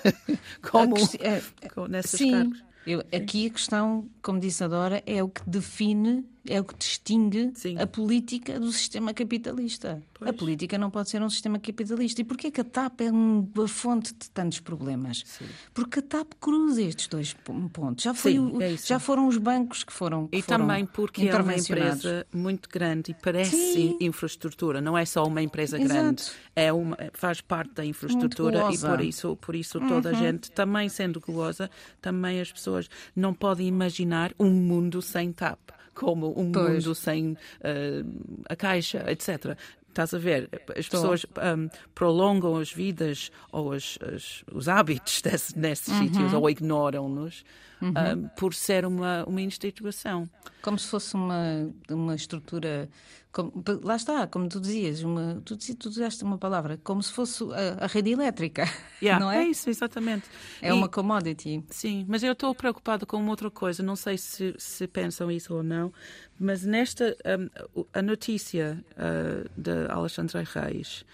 como, 0.62 0.96
é, 1.20 1.42
nessas 1.90 2.18
sim. 2.18 2.54
Eu, 2.90 3.02
aqui 3.14 3.46
a 3.46 3.50
questão, 3.52 4.10
como 4.20 4.40
disse 4.40 4.64
a 4.64 4.68
Dora, 4.68 5.04
é 5.06 5.22
o 5.22 5.30
que 5.30 5.48
define, 5.48 6.26
é 6.48 6.60
o 6.60 6.64
que 6.64 6.76
distingue 6.76 7.52
Sim. 7.56 7.78
a 7.78 7.86
política 7.86 8.60
do 8.60 8.72
sistema 8.72 9.14
capitalista. 9.14 10.02
Pois. 10.14 10.30
A 10.30 10.34
política 10.34 10.78
não 10.78 10.90
pode 10.90 11.10
ser 11.10 11.22
um 11.22 11.30
sistema 11.30 11.60
capitalista. 11.60 12.22
E 12.22 12.24
porquê 12.24 12.52
que 12.52 12.62
a 12.62 12.64
TAP 12.64 13.02
é 13.02 13.12
uma 13.12 13.68
fonte 13.68 14.14
de 14.14 14.30
tantos 14.30 14.60
problemas? 14.60 15.24
Sim. 15.26 15.46
Porque 15.74 16.00
a 16.00 16.02
TAP 16.02 16.34
cruza 16.40 16.82
estes 16.82 17.08
dois 17.08 17.36
pontos. 17.74 18.04
Já, 18.04 18.14
foi 18.14 18.34
Sim, 18.34 18.40
o, 18.40 18.62
é 18.62 18.76
já 18.78 19.00
foram 19.00 19.28
os 19.28 19.38
bancos 19.38 19.84
que 19.84 19.92
foram 19.92 20.28
que 20.28 20.38
E 20.38 20.42
foram 20.42 20.60
também 20.60 20.86
porque 20.86 21.28
é 21.28 21.36
uma 21.36 21.56
empresa 21.56 22.26
muito 22.34 22.70
grande 22.70 23.12
e 23.12 23.14
parece 23.14 23.98
infraestrutura. 24.00 24.82
Não 24.82 24.98
é 24.98 25.06
só 25.06 25.24
uma 25.26 25.42
empresa 25.42 25.78
Exato. 25.78 25.94
grande, 25.94 26.24
é 26.56 26.72
uma, 26.72 26.98
faz 27.14 27.42
parte 27.42 27.74
da 27.74 27.86
infraestrutura 27.86 28.72
e 28.74 28.78
por 28.78 29.02
isso, 29.02 29.36
por 29.38 29.56
isso 29.56 29.80
toda 29.80 30.10
uhum. 30.10 30.16
a 30.16 30.20
gente, 30.20 30.52
também 30.52 30.90
sendo 30.90 31.20
gulosa, 31.20 31.70
também 32.02 32.40
as 32.40 32.52
pessoas 32.52 32.90
não 33.16 33.34
podem 33.34 33.68
imaginar 33.68 34.34
um 34.40 34.50
mundo 34.50 35.02
sem 35.02 35.32
TAP 35.32 35.60
como 35.94 36.34
um 36.40 36.52
pois. 36.52 36.86
mundo 36.86 36.96
sem 36.96 37.32
uh, 37.32 38.44
a 38.48 38.56
caixa, 38.56 39.06
etc. 39.12 39.58
Estás 39.88 40.14
a 40.14 40.18
ver? 40.18 40.50
As 40.78 40.88
pessoas 40.88 41.26
um, 41.26 41.68
prolongam 41.96 42.58
as 42.58 42.72
vidas 42.72 43.32
ou 43.52 43.74
as, 43.74 43.98
as, 44.02 44.44
os 44.54 44.68
hábitos 44.68 45.22
desse, 45.24 45.58
nesses 45.58 45.88
uhum. 45.90 46.00
sítios 46.00 46.34
ou 46.34 46.50
ignoram-nos 46.50 47.44
uhum. 47.82 47.90
um, 47.90 48.28
por 48.30 48.54
ser 48.54 48.86
uma, 48.86 49.24
uma 49.26 49.42
instituição. 49.42 50.30
Como 50.62 50.78
se 50.78 50.88
fosse 50.88 51.16
uma, 51.16 51.72
uma 51.90 52.16
estrutura. 52.16 52.90
Como, 53.32 53.64
lá 53.84 53.96
está, 53.96 54.26
como 54.26 54.50
tu 54.50 54.60
dizias, 54.60 55.04
uma, 55.04 55.42
tu, 55.46 55.56
tu 55.56 55.90
usaste 55.90 56.24
uma 56.24 56.38
palavra, 56.38 56.80
como 56.84 57.02
se 57.04 57.14
fosse 57.14 57.44
a, 57.54 57.86
a 57.86 57.88
rede 57.88 58.12
elétrica. 58.12 58.66
Yeah, 59.02 59.24
não 59.24 59.32
é? 59.32 59.46
é 59.46 59.48
isso, 59.48 59.70
exatamente. 59.70 60.26
É 60.62 60.70
e, 60.70 60.72
uma 60.74 60.90
commodity. 60.90 61.64
Sim, 61.70 62.06
mas 62.10 62.22
eu 62.22 62.34
estou 62.34 62.54
preocupado 62.54 63.06
com 63.06 63.26
outra 63.28 63.50
coisa, 63.50 63.82
não 63.82 63.96
sei 63.96 64.18
se, 64.18 64.54
se 64.58 64.88
pensam 64.88 65.32
isso 65.32 65.56
ou 65.56 65.64
não, 65.64 65.94
mas 66.38 66.66
nesta. 66.66 67.16
Um, 67.26 67.86
a 67.94 68.02
notícia 68.02 68.84
uh, 68.98 69.50
de 69.56 69.90
Alexandre 69.90 70.44
Reis 70.44 71.06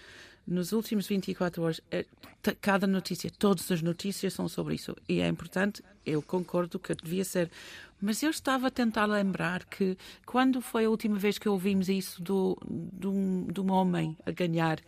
nos 0.46 0.72
últimos 0.72 1.06
24 1.08 1.62
horas, 1.62 1.80
é, 1.90 2.04
cada 2.60 2.86
notícia, 2.86 3.30
todas 3.36 3.70
as 3.70 3.82
notícias 3.82 4.32
são 4.32 4.48
sobre 4.48 4.74
isso. 4.74 4.94
E 5.08 5.20
é 5.20 5.26
importante, 5.26 5.82
eu 6.04 6.22
concordo 6.22 6.78
que 6.78 6.94
devia 6.94 7.24
ser. 7.24 7.50
Mas 8.00 8.22
eu 8.22 8.30
estava 8.30 8.68
a 8.68 8.70
tentar 8.70 9.06
lembrar 9.06 9.64
que 9.64 9.96
quando 10.24 10.60
foi 10.60 10.84
a 10.84 10.90
última 10.90 11.18
vez 11.18 11.38
que 11.38 11.48
ouvimos 11.48 11.88
isso 11.88 12.22
do, 12.22 12.56
de, 12.64 13.08
um, 13.08 13.46
de 13.46 13.60
um 13.60 13.72
homem 13.72 14.16
a 14.24 14.30
ganhar 14.30 14.78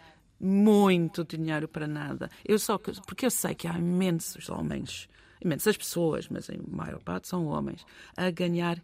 muito 0.40 1.24
dinheiro 1.24 1.66
para 1.66 1.88
nada. 1.88 2.30
Eu 2.44 2.58
só 2.58 2.78
porque 2.78 3.26
eu 3.26 3.30
sei 3.30 3.54
que 3.54 3.66
há 3.66 3.76
imensos 3.76 4.48
homens, 4.48 5.08
imensas 5.42 5.76
pessoas, 5.76 6.28
mas 6.28 6.48
em 6.48 6.60
maior 6.68 7.00
parte 7.00 7.26
são 7.26 7.46
homens, 7.46 7.84
a 8.16 8.30
ganhar 8.30 8.80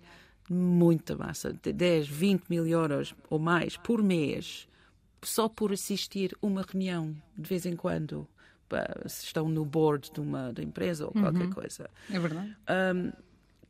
muita 0.50 1.16
massa, 1.16 1.52
10, 1.52 2.08
20 2.08 2.48
mil 2.48 2.66
euros 2.66 3.14
ou 3.30 3.38
mais 3.38 3.76
por 3.76 4.02
mês 4.02 4.66
só 5.26 5.48
por 5.48 5.72
assistir 5.72 6.36
uma 6.40 6.62
reunião 6.62 7.14
de 7.36 7.48
vez 7.48 7.66
em 7.66 7.76
quando, 7.76 8.26
se 9.06 9.26
estão 9.26 9.48
no 9.48 9.64
board 9.64 10.10
de 10.12 10.20
uma 10.20 10.52
de 10.52 10.62
empresa 10.62 11.06
ou 11.06 11.12
qualquer 11.12 11.44
uhum. 11.44 11.50
coisa. 11.50 11.90
É 12.10 12.18
verdade. 12.18 12.56
Um, 12.68 13.12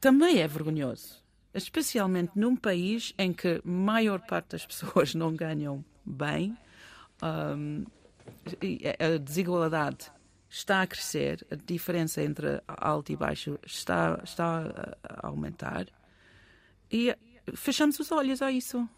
também 0.01 0.41
é 0.41 0.49
vergonhoso, 0.49 1.23
especialmente 1.53 2.33
num 2.35 2.57
país 2.57 3.15
em 3.19 3.33
que 3.33 3.61
a 3.65 3.69
maior 3.69 4.21
parte 4.21 4.51
das 4.51 4.65
pessoas 4.67 5.15
não 5.15 5.35
ganham 5.35 5.85
bem 6.05 6.57
um, 7.23 7.85
a 8.99 9.19
desigualdade 9.19 10.11
está 10.49 10.83
a 10.83 10.87
crescer, 10.87 11.45
a 11.51 11.57
diferença 11.57 12.23
entre 12.23 12.63
alto 12.69 13.11
e 13.13 13.17
baixo 13.17 13.59
está, 13.67 14.21
está 14.23 14.95
a 15.03 15.27
aumentar 15.27 15.87
e 16.91 17.15
fechamos 17.55 17.99
os 17.99 18.13
olhos 18.13 18.41
a 18.41 18.53
isso. 18.53 18.89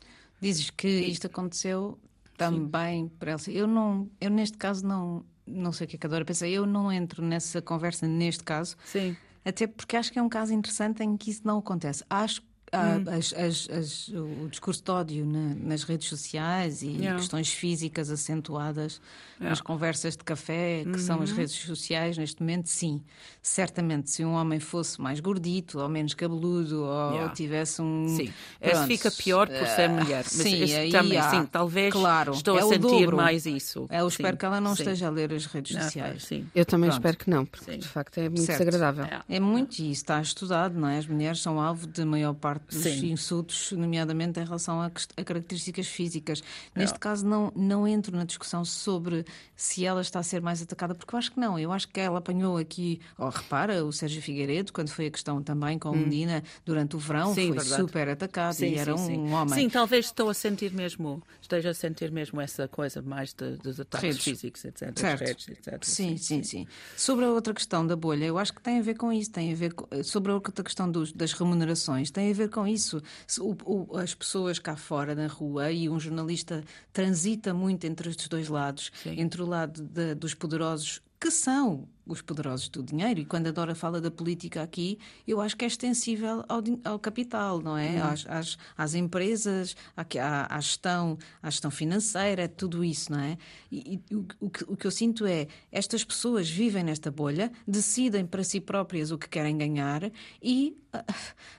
Dizes 0.41 0.71
que 0.71 0.89
isto 0.89 1.27
aconteceu 1.27 1.99
também 2.37 3.05
Sim. 3.05 3.13
para 3.19 3.33
Elsa. 3.33 3.51
Eu 3.51 3.67
não, 3.67 4.11
eu 4.21 4.31
neste 4.31 4.57
caso 4.57 4.87
não, 4.87 5.25
não 5.47 5.73
sei 5.73 5.87
o 5.87 5.89
que 5.89 5.97
é 5.97 5.99
que 5.99 6.07
a 6.07 6.11
Dora 6.11 6.25
pensa. 6.25 6.49
Eu 6.49 6.67
não 6.67 6.91
entro 6.93 7.25
nessa 7.25 7.63
conversa 7.63 8.07
neste 8.07 8.45
caso. 8.45 8.77
Sim. 8.85 9.17
Até 9.45 9.67
porque 9.67 9.97
acho 9.97 10.13
que 10.13 10.19
é 10.19 10.23
um 10.23 10.29
caso 10.29 10.53
interessante 10.53 11.03
em 11.03 11.17
que 11.17 11.31
isso 11.31 11.43
não 11.45 11.59
acontece. 11.59 12.05
Acho 12.11 12.43
hum. 12.73 13.05
as, 13.11 13.33
as, 13.33 13.69
as, 13.71 14.09
o 14.09 14.49
discurso 14.49 14.83
de 14.83 14.91
ódio 14.91 15.27
na, 15.27 15.55
nas 15.55 15.85
redes 15.85 16.09
sociais 16.09 16.83
e 16.83 16.89
yeah. 16.89 17.19
questões 17.19 17.53
físicas 17.53 18.11
acentuadas 18.11 19.01
yeah. 19.39 19.51
nas 19.51 19.61
conversas 19.61 20.17
de 20.17 20.25
café, 20.25 20.85
que 20.85 20.99
são 21.01 21.23
as 21.23 21.31
uhum. 21.31 21.37
redes 21.37 21.55
sociais, 21.55 22.19
neste 22.19 22.41
momento, 22.41 22.69
sim. 22.69 23.03
Certamente, 23.41 24.11
se 24.11 24.25
um 24.25 24.33
homem 24.33 24.59
fosse 24.59 25.01
mais 25.01 25.21
gordito, 25.21 25.79
ou 25.79 25.89
menos 25.89 26.15
cabeludo, 26.15 26.83
ou 26.83 27.13
yeah. 27.13 27.33
tivesse 27.33 27.81
um. 27.81 28.09
Sim, 28.09 28.33
esse 28.61 28.87
fica 28.87 29.11
pior 29.11 29.49
por 29.49 29.67
ser 29.69 29.89
mulher. 29.89 30.25
Mas 30.25 30.33
sim, 30.33 30.75
aí 30.75 30.91
também, 30.91 31.19
há, 31.19 31.31
sim, 31.31 31.47
talvez 31.47 31.93
claro, 31.93 32.33
estou 32.33 32.59
é 32.59 32.63
a 32.63 32.65
sentir 32.65 32.81
dobro. 32.81 33.17
mais 33.17 33.47
isso. 33.47 33.87
É, 33.91 34.01
eu 34.01 34.09
espero 34.09 34.35
sim, 34.35 34.39
que 34.39 34.47
ela 34.47 34.61
não 34.61 34.75
sim. 34.75 34.83
esteja 34.83 35.07
a 35.07 35.11
ler 35.11 35.33
as 35.33 35.47
redes 35.47 35.77
não, 35.77 35.83
sociais. 35.83 36.25
Sim. 36.25 36.47
Eu 36.55 36.65
também 36.65 36.91
Pronto. 36.91 37.01
espero 37.01 37.17
que 37.17 37.31
não, 37.31 37.45
porque 37.47 37.73
sim. 37.73 37.79
de 37.79 37.89
facto 37.89 38.19
é 38.19 38.29
muito 38.29 38.43
certo. 38.43 38.59
desagradável. 38.59 39.05
É. 39.05 39.37
é 39.37 39.41
muito, 39.41 39.79
e 39.79 39.91
isso 39.91 40.03
está 40.03 40.21
estudado, 40.21 40.79
não 40.79 40.89
é? 40.89 40.99
As 40.99 41.07
mulheres 41.07 41.41
são 41.41 41.61
alvo 41.61 41.87
de 41.87 42.05
maior 42.05 42.35
parte 42.35 42.56
dos 42.69 42.83
Sim. 42.83 43.13
insultos, 43.13 43.73
nomeadamente 43.73 44.41
em 44.41 44.45
relação 44.45 44.81
a, 44.81 44.87
a 45.17 45.25
características 45.25 45.87
físicas. 45.87 46.43
Neste 46.75 46.99
caso, 46.99 47.27
não, 47.27 47.53
não 47.55 47.87
entro 47.87 48.17
na 48.17 48.25
discussão 48.25 48.65
sobre 48.65 49.25
se 49.55 49.85
ela 49.85 50.01
está 50.01 50.21
a 50.21 50.23
ser 50.23 50.41
mais 50.41 50.63
atacada, 50.63 50.95
porque 50.95 51.15
eu 51.15 51.19
acho 51.19 51.33
que 51.33 51.41
não. 51.41 51.59
Eu 51.59 51.73
acho 51.73 51.89
que 51.89 52.01
ela 52.01 52.19
apanhou 52.19 52.57
aqui, 52.57 53.01
oh, 53.19 53.29
repara, 53.29 53.85
o 53.85 53.93
Sérgio 53.93 54.21
Figueiredo, 54.21 54.73
quando 54.73 54.89
foi 54.89 55.07
a 55.07 55.11
questão 55.11 55.43
também 55.43 55.79
com 55.79 55.91
hum. 55.91 55.97
Medina, 55.97 56.43
durante 56.65 56.97
o 56.97 56.99
verão, 56.99 57.35
sim, 57.35 57.49
foi 57.49 57.59
verdade. 57.59 57.83
super 57.83 58.09
atacado 58.09 58.55
sim, 58.55 58.67
e 58.67 58.79
era 58.79 58.97
sim, 58.97 59.19
um 59.19 59.33
homem. 59.33 59.55
Sim, 59.55 59.69
talvez 59.69 60.07
estou 60.07 60.29
a 60.29 60.35
sentir 60.35 60.73
mesmo, 60.73 61.23
esteja 61.41 61.71
a 61.71 61.75
sentir 61.75 62.11
mesmo 62.11 62.41
essa 62.41 62.69
coisa 62.69 63.01
mais 63.03 63.33
de, 63.33 63.57
dos 63.57 63.81
ataques 63.81 64.09
redes. 64.09 64.25
físicos, 64.25 64.65
etc. 64.65 64.99
Certo. 64.99 65.21
Redes, 65.21 65.49
etc. 65.49 65.79
Sim, 65.83 66.17
sim, 66.17 66.43
sim, 66.43 66.67
Sobre 66.97 67.25
a 67.25 67.31
outra 67.31 67.55
questão 67.55 67.87
da 67.87 67.97
bolha, 67.97 68.25
eu 68.25 68.39
acho 68.39 68.53
que 68.53 68.61
tem 68.61 68.79
a 68.79 68.83
ver 68.83 68.95
com 68.95 69.13
isso, 69.13 69.31
tem 69.31 69.53
a 69.53 69.57
ver 69.57 69.73
com, 69.73 70.03
sobre 70.03 70.33
a 70.33 70.35
outra 70.35 70.63
questão 70.63 70.91
dos, 70.91 71.13
das 71.13 71.33
remunerações, 71.33 72.11
tem 72.11 72.31
a 72.31 72.35
ver 72.35 72.46
com 72.49 72.67
isso. 72.67 73.03
O, 73.41 73.57
o, 73.65 73.97
as 73.97 74.15
pessoas 74.15 74.59
cá 74.59 74.77
fora 74.77 75.15
na 75.15 75.27
rua 75.27 75.71
e 75.71 75.89
um 75.89 75.99
jornalista 75.99 76.63
transita 76.93 77.53
muito 77.53 77.87
entre 77.87 78.11
estes 78.11 78.29
dois 78.29 78.49
lados, 78.49 78.91
entre 79.05 79.43
o 79.43 79.47
lado 79.47 79.83
de, 79.83 80.15
dos 80.15 80.35
poderosos 80.35 81.01
que 81.19 81.31
são 81.31 81.89
os 82.07 82.23
poderosos 82.23 82.69
do 82.69 82.83
dinheiro. 82.83 83.21
E 83.21 83.25
quando 83.25 83.49
a 83.49 83.51
Dora 83.51 83.75
fala 83.75 84.01
da 84.01 84.11
política 84.11 84.63
aqui, 84.63 84.99
eu 85.27 85.41
acho 85.41 85.57
que 85.57 85.65
é 85.65 85.69
extensível 85.69 86.45
ao, 86.49 86.63
ao 86.85 86.99
capital, 86.99 87.61
não 87.61 87.77
é? 87.77 87.97
Uhum. 87.97 88.05
Às, 88.05 88.27
às, 88.27 88.59
às, 88.77 88.95
empresas, 88.95 89.77
à, 89.97 90.57
à, 90.57 90.61
gestão, 90.61 91.19
à 91.43 91.51
gestão 91.51 91.71
financeira, 91.71 92.43
é 92.43 92.49
tudo 92.49 92.85
isso, 92.85 93.11
não 93.13 93.21
é? 93.21 93.37
E, 93.71 94.01
e 94.11 94.15
o, 94.15 94.27
o, 94.41 94.51
que, 94.51 94.65
o 94.69 94.77
que 94.77 94.87
eu 94.87 94.91
sinto 94.91 95.27
é 95.27 95.49
estas 95.73 96.05
pessoas 96.05 96.49
vivem 96.49 96.85
nesta 96.85 97.11
bolha, 97.11 97.51
decidem 97.67 98.25
para 98.25 98.45
si 98.45 98.61
próprias 98.61 99.11
o 99.11 99.19
que 99.19 99.29
querem 99.29 99.59
ganhar 99.59 100.11
e 100.41 100.77
uh, 100.95 101.15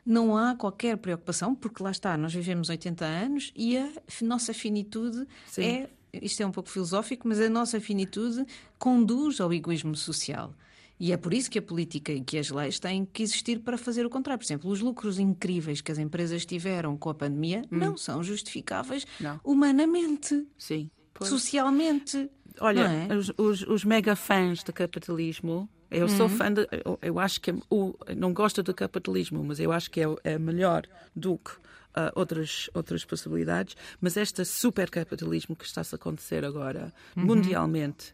não 0.05 0.37
há 0.37 0.55
qualquer 0.55 0.97
preocupação, 0.97 1.53
porque 1.53 1.83
lá 1.83 1.91
está, 1.91 2.17
nós 2.17 2.33
vivemos 2.33 2.69
80 2.69 3.03
anos 3.03 3.51
e 3.55 3.77
a 3.77 3.89
nossa 4.21 4.53
finitude 4.53 5.27
Sim. 5.45 5.63
é 5.63 5.89
isto 6.13 6.41
é 6.41 6.45
um 6.45 6.51
pouco 6.51 6.69
filosófico, 6.69 7.27
mas 7.27 7.39
a 7.39 7.49
nossa 7.49 7.79
finitude 7.79 8.45
conduz 8.77 9.39
ao 9.39 9.53
egoísmo 9.53 9.95
social. 9.95 10.53
E 10.99 11.11
é 11.11 11.17
por 11.17 11.33
isso 11.33 11.49
que 11.49 11.59
a 11.59 11.61
política 11.61 12.11
e 12.11 12.21
que 12.21 12.37
as 12.37 12.49
leis 12.49 12.79
têm 12.79 13.05
que 13.05 13.21
existir 13.21 13.59
para 13.59 13.77
fazer 13.77 14.05
o 14.05 14.09
contrário. 14.09 14.39
Por 14.39 14.45
exemplo, 14.45 14.71
os 14.71 14.81
lucros 14.81 15.19
incríveis 15.19 15.79
que 15.79 15.91
as 15.91 15.99
empresas 15.99 16.45
tiveram 16.45 16.97
com 16.97 17.09
a 17.09 17.13
pandemia 17.13 17.61
hum. 17.71 17.77
não 17.77 17.97
são 17.97 18.23
justificáveis 18.23 19.05
não. 19.19 19.39
humanamente. 19.43 20.47
Sim. 20.57 20.89
Pois. 21.13 21.29
Socialmente. 21.29 22.29
Olha, 22.59 22.81
é? 22.81 23.15
os, 23.15 23.31
os, 23.37 23.61
os, 23.61 23.83
mega 23.83 24.15
fãs 24.15 24.63
do 24.63 24.73
capitalismo, 24.73 25.69
eu 25.91 26.09
sou 26.09 26.25
hum. 26.25 26.29
fã 26.29 26.51
de. 26.51 26.67
Eu, 26.83 26.97
eu 27.01 27.19
acho 27.19 27.39
que. 27.39 27.51
O, 27.69 27.93
não 28.15 28.33
gosto 28.33 28.63
do 28.63 28.73
capitalismo, 28.73 29.43
mas 29.43 29.59
eu 29.59 29.71
acho 29.71 29.91
que 29.91 30.01
é, 30.01 30.05
é 30.23 30.39
melhor 30.39 30.87
do 31.15 31.37
que 31.37 31.51
uh, 31.97 32.11
outras, 32.15 32.69
outras 32.73 33.03
possibilidades, 33.03 33.75
mas 33.99 34.15
este 34.15 34.45
supercapitalismo 34.45 35.55
que 35.55 35.65
está-se 35.65 35.95
a 35.95 35.97
acontecer 35.97 36.45
agora, 36.45 36.93
uhum. 37.15 37.25
mundialmente, 37.25 38.13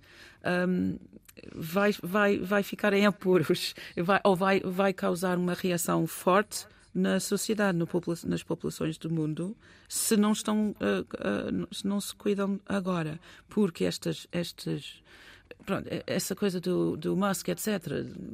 um, 0.67 0.97
vai, 1.53 1.93
vai, 2.01 2.39
vai 2.39 2.63
ficar 2.63 2.93
em 2.93 3.05
apuros, 3.05 3.75
vai, 3.97 4.21
ou 4.23 4.35
vai, 4.35 4.61
vai 4.61 4.93
causar 4.93 5.37
uma 5.37 5.53
reação 5.53 6.07
forte 6.07 6.65
na 6.93 7.19
sociedade, 7.19 7.77
no 7.77 7.87
popula 7.87 8.15
nas 8.25 8.43
populações 8.43 8.97
do 8.97 9.09
mundo, 9.09 9.57
se 9.89 10.15
não 10.15 10.31
estão, 10.31 10.75
uh, 10.79 11.01
uh, 11.01 11.75
se 11.75 11.87
não 11.87 11.99
se 11.99 12.15
cuidam 12.15 12.59
agora, 12.67 13.19
porque 13.49 13.83
estas, 13.83 14.27
estas 14.31 15.01
pronto, 15.65 15.87
essa 16.05 16.35
coisa 16.35 16.59
do, 16.59 16.95
do 16.97 17.15
Musk, 17.15 17.49
etc. 17.49 17.67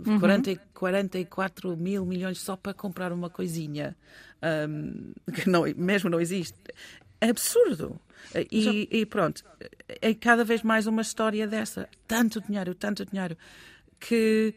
Uhum. 0.05 0.19
40, 0.19 0.55
44 0.73 1.77
mil 1.77 2.05
milhões 2.05 2.39
só 2.39 2.55
para 2.55 2.73
comprar 2.73 3.11
uma 3.11 3.29
coisinha 3.29 3.95
um, 4.69 5.13
que 5.33 5.49
não, 5.49 5.63
mesmo 5.75 6.09
não 6.09 6.19
existe. 6.19 6.57
É 7.21 7.29
absurdo. 7.29 7.99
E, 8.51 8.87
e, 8.91 9.05
pronto, 9.05 9.43
é 10.01 10.13
cada 10.13 10.43
vez 10.43 10.61
mais 10.61 10.87
uma 10.87 11.01
história 11.01 11.47
dessa. 11.47 11.89
Tanto 12.07 12.41
dinheiro, 12.41 12.75
tanto 12.75 13.05
dinheiro, 13.05 13.37
que 13.99 14.53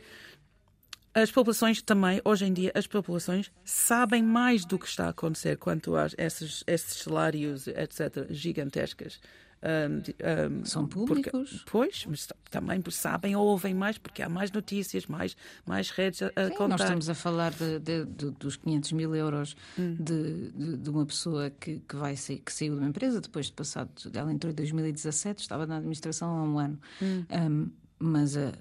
as 1.15 1.31
populações 1.31 1.83
também, 1.83 2.21
hoje 2.25 2.47
em 2.47 2.53
dia, 2.53 2.73
as 2.75 2.87
populações 2.87 3.53
sabem 3.65 4.23
mais 4.23 4.65
do 4.65 4.79
que 4.79 4.87
está 4.87 5.07
a 5.07 5.11
acontecer 5.11 5.57
quanto 5.59 5.95
a 5.95 6.07
esses, 6.19 6.65
esses 6.67 7.03
salários, 7.03 7.67
etc., 7.67 8.27
gigantescas. 8.31 9.21
Um, 9.63 10.65
São 10.65 10.87
públicos? 10.87 11.51
Porque, 11.51 11.71
pois, 11.71 12.05
mas 12.09 12.27
também 12.51 12.83
sabem 12.91 13.37
ou 13.37 13.47
ouvem 13.47 13.73
mais, 13.73 13.97
porque 13.97 14.21
há 14.21 14.29
mais 14.29 14.51
notícias, 14.51 15.07
mais, 15.07 15.37
mais 15.65 15.91
redes 15.91 16.23
a, 16.23 16.33
a 16.35 16.49
Sim, 16.49 16.55
contar. 16.55 16.69
Nós 16.69 16.81
estamos 16.81 17.09
a 17.09 17.15
falar 17.15 17.53
de, 17.53 17.79
de, 17.79 18.05
de, 18.05 18.31
dos 18.33 18.57
500 18.57 18.93
mil 18.93 19.15
euros 19.15 19.57
hum. 19.79 19.97
de, 19.99 20.91
uma 20.91 21.07
pessoa 21.07 21.51
que, 21.51 21.79
que, 21.79 21.95
vai 21.95 22.17
sair, 22.17 22.41
que 22.41 22.53
saiu 22.53 22.75
de 22.75 22.81
uma 22.81 22.89
empresa 22.89 23.21
depois 23.21 23.47
de 23.47 23.53
passado. 23.53 23.91
Ela 24.13 24.33
entrou 24.33 24.51
em 24.51 24.57
2017, 24.57 25.43
estava 25.43 25.65
na 25.65 25.77
administração 25.77 26.29
há 26.29 26.43
um 26.43 26.59
ano. 26.59 26.81
Hum. 27.01 27.25
Um, 27.31 27.71
mas 28.01 28.37
a, 28.37 28.53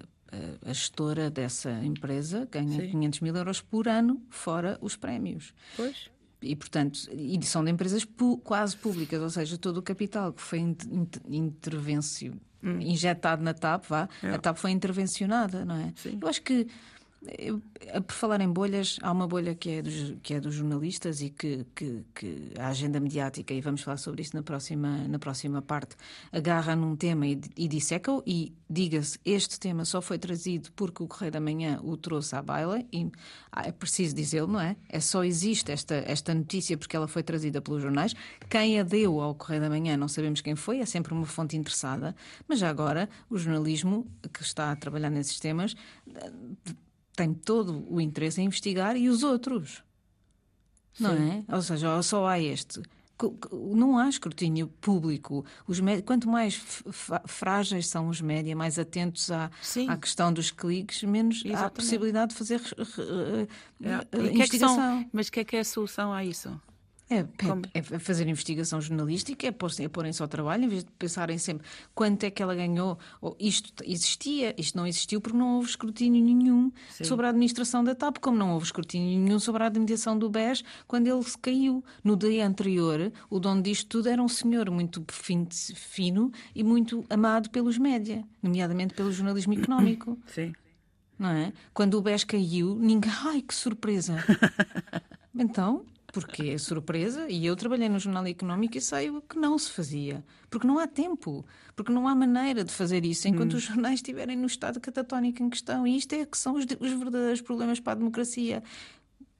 a 0.64 0.72
gestora 0.72 1.28
dessa 1.28 1.72
empresa 1.84 2.48
ganha 2.50 2.80
Sim. 2.80 2.90
500 2.90 3.20
mil 3.20 3.36
euros 3.36 3.60
por 3.60 3.88
ano, 3.88 4.22
fora 4.30 4.78
os 4.80 4.94
prémios. 4.94 5.52
Pois 5.76 6.11
e, 6.42 6.56
portanto, 6.56 7.08
e 7.12 7.40
são 7.44 7.64
de 7.64 7.70
empresas 7.70 8.06
quase 8.42 8.76
públicas, 8.76 9.20
ou 9.20 9.30
seja, 9.30 9.56
todo 9.56 9.78
o 9.78 9.82
capital 9.82 10.32
que 10.32 10.42
foi 10.42 10.58
intervencio, 11.28 12.34
hum. 12.62 12.80
injetado 12.80 13.42
na 13.42 13.54
TAP, 13.54 13.84
vá, 13.88 14.08
é. 14.22 14.30
a 14.30 14.38
TAP 14.38 14.56
foi 14.56 14.70
intervencionada, 14.70 15.64
não 15.64 15.76
é? 15.76 15.92
Sim. 15.96 16.18
Eu 16.20 16.28
acho 16.28 16.42
que 16.42 16.66
por 18.06 18.12
falar 18.12 18.40
em 18.40 18.48
bolhas, 18.48 18.98
há 19.00 19.12
uma 19.12 19.28
bolha 19.28 19.54
que 19.54 19.70
é 19.70 19.82
dos, 19.82 20.14
que 20.22 20.34
é 20.34 20.40
dos 20.40 20.54
jornalistas 20.54 21.20
e 21.20 21.30
que, 21.30 21.64
que, 21.74 22.04
que, 22.14 22.52
a 22.58 22.68
agenda 22.68 22.98
mediática, 22.98 23.54
e 23.54 23.60
vamos 23.60 23.82
falar 23.82 23.96
sobre 23.96 24.22
isso 24.22 24.34
na 24.34 24.42
próxima, 24.42 25.06
na 25.08 25.18
próxima 25.18 25.62
parte, 25.62 25.96
agarra 26.32 26.74
num 26.74 26.96
tema 26.96 27.26
e, 27.26 27.40
e 27.56 27.68
disseca-o. 27.68 28.22
E 28.26 28.52
diga-se, 28.68 29.18
este 29.24 29.60
tema 29.60 29.84
só 29.84 30.02
foi 30.02 30.18
trazido 30.18 30.70
porque 30.74 31.02
o 31.02 31.06
Correio 31.06 31.30
da 31.30 31.40
Manhã 31.40 31.78
o 31.82 31.96
trouxe 31.96 32.34
à 32.34 32.42
baila, 32.42 32.82
e 32.92 33.10
ah, 33.52 33.68
é 33.68 33.72
preciso 33.72 34.14
dizê-lo, 34.14 34.48
não 34.48 34.60
é? 34.60 34.76
É 34.88 34.98
só 34.98 35.22
existe 35.22 35.70
esta, 35.70 35.94
esta 35.94 36.34
notícia 36.34 36.76
porque 36.76 36.96
ela 36.96 37.06
foi 37.06 37.22
trazida 37.22 37.60
pelos 37.60 37.82
jornais. 37.82 38.14
Quem 38.50 38.80
a 38.80 38.82
deu 38.82 39.20
ao 39.20 39.34
Correio 39.34 39.60
da 39.60 39.68
Manhã 39.68 39.96
não 39.96 40.08
sabemos 40.08 40.40
quem 40.40 40.56
foi, 40.56 40.80
é 40.80 40.86
sempre 40.86 41.12
uma 41.12 41.26
fonte 41.26 41.56
interessada, 41.56 42.16
mas 42.48 42.58
já 42.58 42.68
agora 42.68 43.08
o 43.30 43.38
jornalismo 43.38 44.06
que 44.32 44.42
está 44.42 44.72
a 44.72 44.76
trabalhar 44.76 45.10
nesses 45.10 45.38
temas 45.38 45.74
tem 47.14 47.32
todo 47.34 47.86
o 47.88 48.00
interesse 48.00 48.40
em 48.40 48.46
investigar 48.46 48.96
e 48.96 49.08
os 49.08 49.22
outros. 49.22 49.82
Sim. 50.94 51.04
Não 51.04 51.12
é? 51.12 51.44
Ou 51.48 51.62
seja, 51.62 52.02
só 52.02 52.26
há 52.26 52.38
este. 52.38 52.82
Não 53.52 53.98
há 53.98 54.08
escrutínio 54.08 54.66
público. 54.80 55.44
Os 55.66 55.80
Quanto 56.04 56.28
mais 56.28 56.60
frágeis 57.26 57.86
são 57.86 58.08
os 58.08 58.20
média, 58.20 58.56
mais 58.56 58.78
atentos 58.78 59.30
à, 59.30 59.48
à 59.88 59.96
questão 59.96 60.32
dos 60.32 60.50
cliques, 60.50 61.04
menos 61.04 61.36
Exatamente. 61.36 61.64
há 61.64 61.70
possibilidade 61.70 62.32
de 62.32 62.38
fazer 62.38 62.60
uh, 62.60 63.48
é. 63.80 64.32
investigação. 64.32 64.36
Que 64.36 64.42
é 64.42 64.48
que 64.48 64.58
são... 64.58 65.10
Mas 65.12 65.28
o 65.28 65.32
que 65.32 65.40
é 65.40 65.44
que 65.44 65.56
é 65.56 65.60
a 65.60 65.64
solução 65.64 66.12
a 66.12 66.24
isso? 66.24 66.60
É, 67.10 67.18
é, 67.18 67.26
é, 67.74 67.82
fazer 67.98 68.26
investigação 68.26 68.80
jornalística, 68.80 69.46
é, 69.46 69.50
é 69.50 69.88
porem-se 69.88 70.22
ao 70.22 70.28
trabalho, 70.28 70.64
em 70.64 70.68
vez 70.68 70.84
de 70.84 70.90
pensarem 70.92 71.36
sempre 71.36 71.66
quanto 71.94 72.24
é 72.24 72.30
que 72.30 72.42
ela 72.42 72.54
ganhou. 72.54 72.98
Ou 73.20 73.36
isto 73.38 73.84
existia, 73.84 74.54
isto 74.56 74.76
não 74.76 74.86
existiu 74.86 75.20
porque 75.20 75.36
não 75.36 75.56
houve 75.56 75.68
escrutínio 75.68 76.24
nenhum 76.24 76.72
Sim. 76.90 77.04
sobre 77.04 77.26
a 77.26 77.28
administração 77.28 77.84
da 77.84 77.94
TAP, 77.94 78.18
como 78.18 78.38
não 78.38 78.52
houve 78.54 78.64
escrutínio 78.64 79.18
nenhum 79.18 79.38
sobre 79.38 79.62
a 79.62 79.66
administração 79.66 80.18
do 80.18 80.30
BES 80.30 80.64
quando 80.86 81.06
ele 81.06 81.22
se 81.22 81.36
caiu. 81.36 81.84
No 82.02 82.16
dia 82.16 82.46
anterior, 82.46 83.12
o 83.28 83.38
dono 83.38 83.60
disto 83.60 83.88
tudo 83.88 84.08
era 84.08 84.22
um 84.22 84.28
senhor 84.28 84.70
muito 84.70 85.04
fino 85.74 86.32
e 86.54 86.64
muito 86.64 87.04
amado 87.10 87.50
pelos 87.50 87.76
média, 87.76 88.24
nomeadamente 88.42 88.94
pelo 88.94 89.12
jornalismo 89.12 89.52
económico. 89.52 90.18
Sim. 90.26 90.52
Não 91.18 91.28
é? 91.28 91.52
Quando 91.74 91.94
o 91.94 92.02
BES 92.02 92.24
caiu, 92.24 92.74
ninguém. 92.74 93.12
Ai, 93.24 93.42
que 93.42 93.54
surpresa! 93.54 94.16
então, 95.38 95.84
porque 96.12 96.50
é 96.50 96.58
surpresa, 96.58 97.26
e 97.28 97.46
eu 97.46 97.56
trabalhei 97.56 97.88
no 97.88 97.98
Jornal 97.98 98.26
Económico 98.26 98.76
e 98.76 98.80
sei 98.82 99.08
o 99.08 99.22
que 99.22 99.38
não 99.38 99.58
se 99.58 99.72
fazia. 99.72 100.22
Porque 100.50 100.66
não 100.66 100.78
há 100.78 100.86
tempo, 100.86 101.42
porque 101.74 101.90
não 101.90 102.06
há 102.06 102.14
maneira 102.14 102.62
de 102.62 102.70
fazer 102.70 103.06
isso 103.06 103.26
enquanto 103.26 103.54
hum. 103.54 103.56
os 103.56 103.62
jornais 103.62 103.94
estiverem 103.94 104.36
no 104.36 104.46
estado 104.46 104.78
catatónico 104.78 105.42
em 105.42 105.48
questão. 105.48 105.86
E 105.86 105.96
isto 105.96 106.12
é 106.12 106.26
que 106.26 106.36
são 106.36 106.54
os, 106.54 106.66
os 106.78 106.92
verdadeiros 106.92 107.40
problemas 107.40 107.80
para 107.80 107.92
a 107.92 107.96
democracia. 107.96 108.62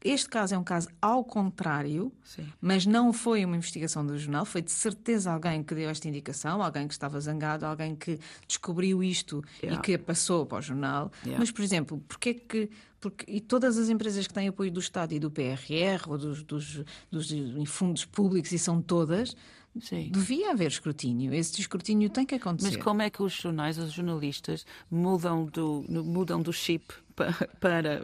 Este 0.04 0.28
caso 0.28 0.54
é 0.54 0.58
um 0.58 0.64
caso 0.64 0.88
ao 1.00 1.24
contrário, 1.24 2.12
Sim. 2.24 2.46
mas 2.60 2.86
não 2.86 3.12
foi 3.12 3.44
uma 3.44 3.56
investigação 3.56 4.04
do 4.04 4.18
jornal, 4.18 4.44
foi 4.44 4.62
de 4.62 4.72
certeza 4.72 5.32
alguém 5.32 5.62
que 5.62 5.74
deu 5.74 5.88
esta 5.88 6.08
indicação, 6.08 6.62
alguém 6.62 6.88
que 6.88 6.94
estava 6.94 7.20
zangado, 7.20 7.64
alguém 7.64 7.94
que 7.94 8.18
descobriu 8.46 9.02
isto 9.02 9.44
yeah. 9.62 9.78
e 9.78 9.82
que 9.82 9.96
passou 9.96 10.44
para 10.44 10.58
o 10.58 10.60
jornal. 10.60 11.10
Yeah. 11.22 11.38
Mas, 11.38 11.50
por 11.50 11.62
exemplo, 11.62 12.02
porquê 12.08 12.30
é 12.30 12.34
que 12.34 12.70
porque, 13.00 13.24
e 13.26 13.40
todas 13.40 13.76
as 13.78 13.88
empresas 13.88 14.28
que 14.28 14.32
têm 14.32 14.46
apoio 14.46 14.70
do 14.70 14.78
Estado 14.78 15.12
e 15.12 15.18
do 15.18 15.28
PRR 15.28 16.08
ou 16.08 16.16
dos, 16.16 16.44
dos, 16.44 16.84
dos 17.10 17.28
fundos 17.66 18.04
públicos, 18.04 18.52
e 18.52 18.58
são 18.60 18.80
todas, 18.80 19.34
Sim. 19.80 20.08
devia 20.12 20.52
haver 20.52 20.68
escrutínio. 20.68 21.34
Esse 21.34 21.60
escrutínio 21.60 22.08
tem 22.10 22.24
que 22.24 22.36
acontecer. 22.36 22.76
Mas 22.76 22.84
como 22.84 23.02
é 23.02 23.10
que 23.10 23.20
os 23.20 23.32
jornais, 23.32 23.76
os 23.76 23.92
jornalistas, 23.92 24.64
mudam 24.88 25.46
do, 25.46 25.84
mudam 25.88 26.40
do 26.40 26.52
chip 26.52 26.94
para. 27.14 28.02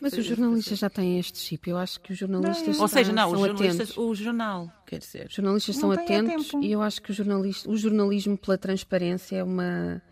Mas 0.00 0.12
os 0.14 0.24
jornalistas 0.24 0.78
já 0.78 0.90
têm 0.90 1.18
este 1.18 1.38
chip. 1.38 1.68
Eu 1.70 1.76
acho 1.76 2.00
que 2.00 2.12
os 2.12 2.18
jornalistas. 2.18 2.76
Não, 2.76 2.82
ou 2.82 2.88
seja, 2.88 3.12
não, 3.12 3.32
os 3.32 3.38
jornalistas, 3.38 3.96
o 3.96 4.14
jornal, 4.14 4.72
quer 4.86 4.98
dizer. 4.98 5.26
Os 5.26 5.34
jornalistas 5.34 5.76
são 5.76 5.90
atentos 5.92 6.52
e 6.60 6.72
eu 6.72 6.82
acho 6.82 7.00
que 7.00 7.10
o, 7.10 7.14
jornalista, 7.14 7.70
o 7.70 7.76
jornalismo 7.76 8.36
pela 8.36 8.58
transparência 8.58 9.36
é 9.36 9.44
uma 9.44 10.02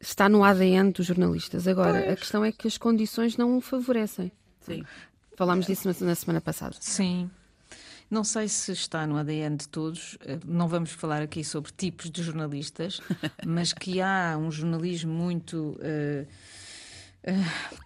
está 0.00 0.28
no 0.28 0.44
ADN 0.44 0.92
dos 0.92 1.06
jornalistas. 1.06 1.66
Agora, 1.66 2.00
pois. 2.00 2.12
a 2.12 2.16
questão 2.16 2.44
é 2.44 2.52
que 2.52 2.68
as 2.68 2.76
condições 2.78 3.36
não 3.36 3.56
o 3.56 3.60
favorecem. 3.60 4.30
Sim. 4.60 4.84
Falámos 5.36 5.66
disso 5.66 5.88
na 6.04 6.14
semana 6.14 6.40
passada. 6.40 6.76
Sim. 6.80 7.30
Não 8.10 8.22
sei 8.22 8.48
se 8.48 8.70
está 8.72 9.06
no 9.06 9.16
ADN 9.16 9.56
de 9.56 9.68
todos, 9.68 10.16
eh, 10.20 10.38
não 10.46 10.68
vamos 10.68 10.90
falar 10.90 11.22
aqui 11.22 11.42
sobre 11.42 11.72
tipos 11.72 12.10
de 12.10 12.22
jornalistas, 12.22 13.00
mas 13.44 13.72
que 13.72 14.00
há 14.00 14.36
um 14.38 14.50
jornalismo 14.50 15.12
muito. 15.12 15.76
Uh, 15.80 16.26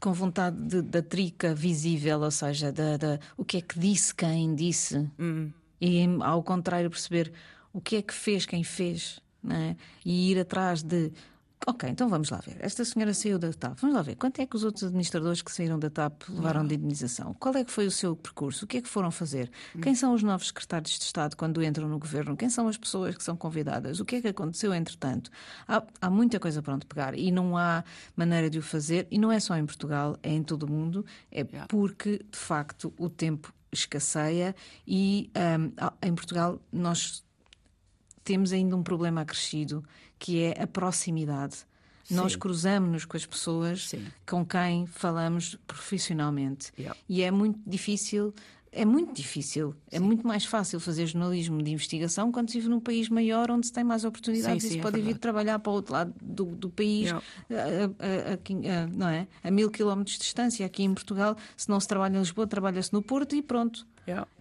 com 0.00 0.12
vontade 0.12 0.57
de, 0.57 0.83
da 0.83 1.02
trica 1.02 1.54
visível, 1.54 2.21
ou 2.21 2.30
seja, 2.30 2.73
da, 2.73 2.97
da, 2.97 3.21
o 3.37 3.45
que 3.45 3.59
é 3.59 3.61
que 3.61 3.78
disse 3.78 4.14
quem 4.14 4.54
disse, 4.54 5.09
hum. 5.18 5.50
e 5.80 6.04
ao 6.23 6.42
contrário, 6.42 6.90
perceber 6.90 7.33
o 7.73 7.80
que 7.80 7.97
é 7.97 8.02
que 8.02 8.14
fez 8.14 8.45
quem 8.45 8.64
fez, 8.64 9.21
é? 9.49 9.76
e 10.04 10.33
ir 10.33 10.40
atrás 10.40 10.83
de 10.83 11.12
Ok, 11.67 11.88
então 11.88 12.09
vamos 12.09 12.31
lá 12.31 12.38
ver. 12.38 12.57
Esta 12.61 12.85
senhora 12.85 13.12
saiu 13.12 13.38
da 13.38 13.53
TAP. 13.53 13.79
Vamos 13.81 13.97
lá 13.97 14.03
ver. 14.03 14.17
Quanto 14.17 14.41
é 14.41 14.47
que 14.47 14.57
os 14.57 14.65
outros 14.65 14.85
administradores 14.85 15.43
que 15.43 15.53
saíram 15.53 15.79
da 15.79 15.91
TAP 15.91 16.23
levaram 16.29 16.67
de 16.67 16.77
indenização? 16.77 17.35
Qual 17.35 17.55
é 17.57 17.65
que 17.65 17.71
foi 17.71 17.87
o 17.87 17.91
seu 17.91 18.15
percurso? 18.17 18.65
O 18.65 18.69
que 18.69 18.79
é 18.79 18.83
que 18.83 18.88
foram 18.88 19.11
fazer? 19.11 19.50
Quem 19.83 19.95
são 19.95 20.15
os 20.15 20.23
novos 20.23 20.47
secretários 20.47 20.99
de 20.99 21.05
Estado 21.05 21.37
quando 21.37 21.62
entram 21.62 21.88
no 21.88 21.99
governo? 21.99 22.37
Quem 22.37 22.49
são 22.49 22.69
as 22.69 22.79
pessoas 22.79 23.17
que 23.17 23.23
são 23.23 23.37
convidadas? 23.37 24.00
O 24.00 24.05
que 24.05 24.17
é 24.17 24.21
que 24.21 24.29
aconteceu 24.29 24.73
entretanto? 24.73 25.31
Há, 25.67 25.83
há 26.00 26.09
muita 26.09 26.38
coisa 26.41 26.62
para 26.62 26.75
onde 26.75 26.87
pegar 26.87 27.19
e 27.19 27.31
não 27.31 27.57
há 27.57 27.85
maneira 28.17 28.49
de 28.49 28.59
o 28.59 28.62
fazer. 28.62 29.07
E 29.11 29.19
não 29.19 29.31
é 29.31 29.41
só 29.41 29.57
em 29.57 29.67
Portugal, 29.67 30.17
é 30.23 30.33
em 30.33 30.43
todo 30.43 30.62
o 30.62 30.71
mundo. 30.71 31.05
É 31.31 31.45
porque, 31.45 32.25
de 32.30 32.39
facto, 32.39 32.95
o 32.99 33.11
tempo 33.11 33.52
escasseia 33.73 34.54
e 34.87 35.30
um, 35.37 36.06
em 36.06 36.15
Portugal 36.15 36.61
nós 36.73 37.23
temos 38.28 38.52
ainda 38.52 38.76
um 38.76 38.82
problema 38.82 39.23
acrescido 39.23 39.82
que 40.19 40.43
é 40.43 40.62
a 40.62 40.67
proximidade. 40.67 41.64
Sim. 42.04 42.14
Nós 42.14 42.36
cruzamos-nos 42.36 43.06
com 43.06 43.17
as 43.17 43.25
pessoas 43.25 43.88
Sim. 43.88 44.04
com 44.28 44.45
quem 44.45 44.84
falamos 44.86 45.56
profissionalmente. 45.67 46.71
Yeah. 46.78 46.99
E 47.08 47.23
é 47.23 47.30
muito 47.30 47.58
difícil. 47.67 48.34
É 48.71 48.84
muito 48.84 49.14
difícil. 49.14 49.75
É 49.86 49.97
sim. 49.97 49.97
É 49.97 50.06
muito 50.06 50.26
mais 50.26 50.45
fácil 50.45 50.78
fazer 50.78 51.06
jornalismo 51.06 51.62
de 51.62 51.71
investigação 51.71 52.30
quando 52.30 52.50
se 52.50 52.58
vive 52.58 52.69
num 52.69 52.80
país 52.80 53.08
maior 53.08 53.50
onde 53.50 53.67
se 53.67 53.73
tem 53.73 53.82
mais 53.82 54.04
oportunidades 54.04 54.62
sim, 54.62 54.69
sim, 54.69 54.75
e 54.75 54.76
se 54.76 54.78
é 54.78 54.82
pode 54.82 55.00
vir 55.00 55.17
trabalhar 55.17 55.58
para 55.58 55.71
o 55.71 55.75
outro 55.75 55.95
lado 55.95 56.14
do, 56.21 56.45
do 56.45 56.69
país, 56.69 57.10
a, 57.10 57.17
a, 57.17 58.34
a, 58.34 58.86
não 58.88 59.08
é? 59.08 59.26
a 59.43 59.50
mil 59.50 59.71
quilómetros 59.71 60.17
de 60.17 60.23
distância. 60.23 60.67
Aqui 60.67 60.82
em 60.82 60.93
Portugal, 60.93 61.34
se 61.56 61.67
não 61.71 61.80
se 61.80 61.88
trabalha 61.88 62.17
em 62.17 62.19
Lisboa, 62.19 62.47
trabalha-se 62.47 62.93
no 62.93 63.00
Porto 63.00 63.34
e 63.34 63.41
pronto. 63.41 63.86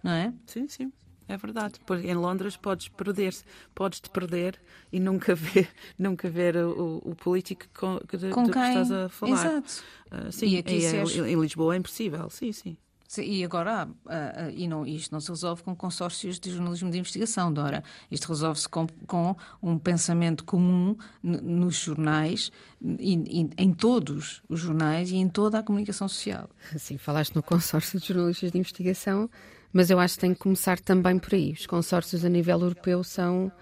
Não 0.02 0.12
é? 0.12 0.34
Sim, 0.46 0.68
sim. 0.68 0.92
É 1.28 1.36
verdade, 1.36 1.74
porque 1.84 2.08
em 2.08 2.14
Londres 2.14 2.56
podes 2.56 2.88
perder, 2.88 3.36
podes 3.74 4.00
te 4.00 4.08
perder 4.08 4.58
e 4.90 4.98
nunca 4.98 5.34
ver, 5.36 5.68
nunca 5.98 6.28
ver 6.30 6.56
o, 6.56 7.02
o 7.04 7.14
político 7.14 7.66
com, 7.78 8.00
de, 8.16 8.30
com 8.30 8.44
de 8.44 8.52
quem? 8.52 8.62
que 8.62 8.68
estás 8.68 8.90
a 8.90 9.08
falar. 9.10 9.32
Exato. 9.32 9.84
Uh, 10.10 10.32
sim, 10.32 10.48
e 10.48 10.58
aqui 10.58 10.86
é, 10.86 10.96
és... 10.96 11.16
em 11.16 11.38
Lisboa 11.38 11.74
é 11.74 11.78
impossível, 11.78 12.30
sim, 12.30 12.50
sim. 12.50 12.76
E 13.16 13.42
agora, 13.42 13.86
uh, 13.86 13.88
uh, 13.88 14.50
e 14.54 14.68
não, 14.68 14.86
isto 14.86 15.12
não 15.12 15.20
se 15.20 15.30
resolve 15.30 15.62
com 15.62 15.74
consórcios 15.74 16.38
de 16.38 16.50
jornalismo 16.50 16.90
de 16.90 16.98
investigação, 16.98 17.50
Dora. 17.50 17.82
Isto 18.10 18.28
resolve-se 18.28 18.68
com, 18.68 18.86
com, 19.06 19.34
um 19.62 19.78
pensamento 19.78 20.44
comum 20.44 20.94
nos 21.22 21.76
jornais, 21.76 22.52
e, 22.82 23.14
e, 23.14 23.50
em 23.56 23.72
todos 23.72 24.42
os 24.46 24.60
jornais 24.60 25.10
e 25.10 25.16
em 25.16 25.26
toda 25.26 25.58
a 25.58 25.62
comunicação 25.62 26.06
social. 26.06 26.50
Sim, 26.76 26.98
falaste 26.98 27.34
no 27.34 27.42
consórcio 27.42 27.98
de 27.98 28.06
jornalistas 28.06 28.52
de 28.52 28.58
investigação 28.58 29.30
mas 29.72 29.90
eu 29.90 29.98
acho 29.98 30.14
que 30.14 30.20
tem 30.20 30.34
que 30.34 30.40
começar 30.40 30.78
também 30.80 31.18
por 31.18 31.34
aí. 31.34 31.52
Os 31.52 31.66
consórcios 31.66 32.24
a 32.24 32.28
nível 32.28 32.60
europeu 32.60 33.04
são 33.04 33.52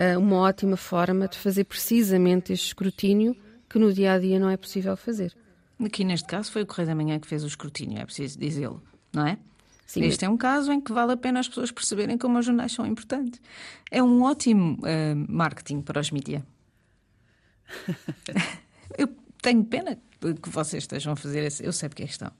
uh, 0.00 0.18
uma 0.18 0.36
ótima 0.36 0.76
forma 0.76 1.28
de 1.28 1.36
fazer 1.38 1.64
precisamente 1.64 2.52
este 2.52 2.66
escrutínio 2.66 3.36
que 3.68 3.78
no 3.78 3.92
dia 3.92 4.12
a 4.14 4.18
dia 4.18 4.38
não 4.38 4.50
é 4.50 4.56
possível 4.56 4.96
fazer. 4.96 5.34
Aqui 5.84 6.04
neste 6.04 6.26
caso 6.26 6.50
foi 6.50 6.62
o 6.62 6.66
Correio 6.66 6.88
da 6.88 6.94
Manhã 6.94 7.18
que 7.18 7.26
fez 7.26 7.42
o 7.42 7.46
escrutínio, 7.46 7.98
é 7.98 8.04
preciso 8.04 8.38
dizê-lo, 8.38 8.82
não 9.12 9.26
é? 9.26 9.38
Sim. 9.86 10.04
Este 10.04 10.24
é 10.24 10.28
um 10.28 10.36
caso 10.36 10.70
em 10.72 10.80
que 10.80 10.92
vale 10.92 11.12
a 11.12 11.16
pena 11.16 11.40
as 11.40 11.48
pessoas 11.48 11.72
perceberem 11.72 12.16
como 12.16 12.38
os 12.38 12.46
jornais 12.46 12.70
são 12.70 12.86
importantes. 12.86 13.40
É 13.90 14.00
um 14.00 14.22
ótimo 14.22 14.74
uh, 14.74 15.26
marketing 15.28 15.80
para 15.80 16.00
os 16.00 16.12
mídias. 16.12 16.42
eu 18.96 19.08
tenho 19.42 19.64
pena 19.64 19.98
que 20.42 20.50
vocês 20.50 20.82
estejam 20.82 21.14
a 21.14 21.16
fazer 21.16 21.44
esse, 21.44 21.64
eu 21.64 21.72
sei 21.72 21.88
porque 21.88 22.02
é 22.02 22.06
que 22.06 22.12
estão. 22.12 22.30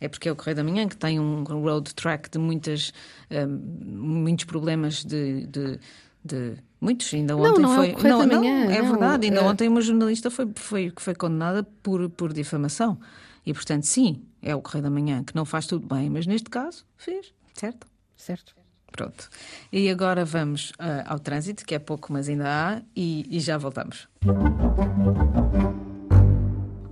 É 0.00 0.08
porque 0.08 0.28
é 0.28 0.32
o 0.32 0.36
Correio 0.36 0.56
da 0.56 0.64
Manhã 0.64 0.88
que 0.88 0.96
tem 0.96 1.20
um 1.20 1.42
road 1.42 1.94
track 1.94 2.30
de 2.30 2.38
muitas, 2.38 2.92
um, 3.30 3.48
muitos 3.84 4.46
problemas 4.46 5.04
de, 5.04 5.46
de, 5.46 5.78
de 6.24 6.56
Muitos, 6.80 7.12
ainda 7.14 7.36
ontem 7.36 7.62
não, 7.62 7.70
não 7.70 7.74
foi. 7.74 7.90
É 7.90 8.08
não, 8.08 8.26
não, 8.26 8.44
é 8.44 8.82
não, 8.82 8.90
verdade, 8.90 9.26
ainda 9.26 9.40
é... 9.40 9.42
ontem 9.42 9.68
uma 9.68 9.80
jornalista 9.80 10.30
foi, 10.30 10.50
foi, 10.54 10.92
foi 10.96 11.14
condenada 11.14 11.62
por, 11.82 12.08
por 12.10 12.32
difamação. 12.32 12.98
E, 13.44 13.52
portanto, 13.54 13.84
sim, 13.84 14.22
é 14.42 14.54
o 14.54 14.60
Correio 14.60 14.82
da 14.82 14.90
Manhã 14.90 15.24
que 15.24 15.34
não 15.34 15.44
faz 15.44 15.66
tudo 15.66 15.86
bem, 15.86 16.10
mas 16.10 16.26
neste 16.26 16.50
caso 16.50 16.84
fez, 16.96 17.32
certo? 17.54 17.86
Certo. 18.16 18.54
Pronto. 18.92 19.28
E 19.72 19.90
agora 19.90 20.24
vamos 20.24 20.70
uh, 20.70 21.04
ao 21.06 21.18
trânsito, 21.18 21.64
que 21.64 21.74
é 21.74 21.78
pouco, 21.78 22.12
mas 22.12 22.28
ainda 22.28 22.44
há, 22.46 22.82
e, 22.94 23.26
e 23.30 23.40
já 23.40 23.58
voltamos. 23.58 24.08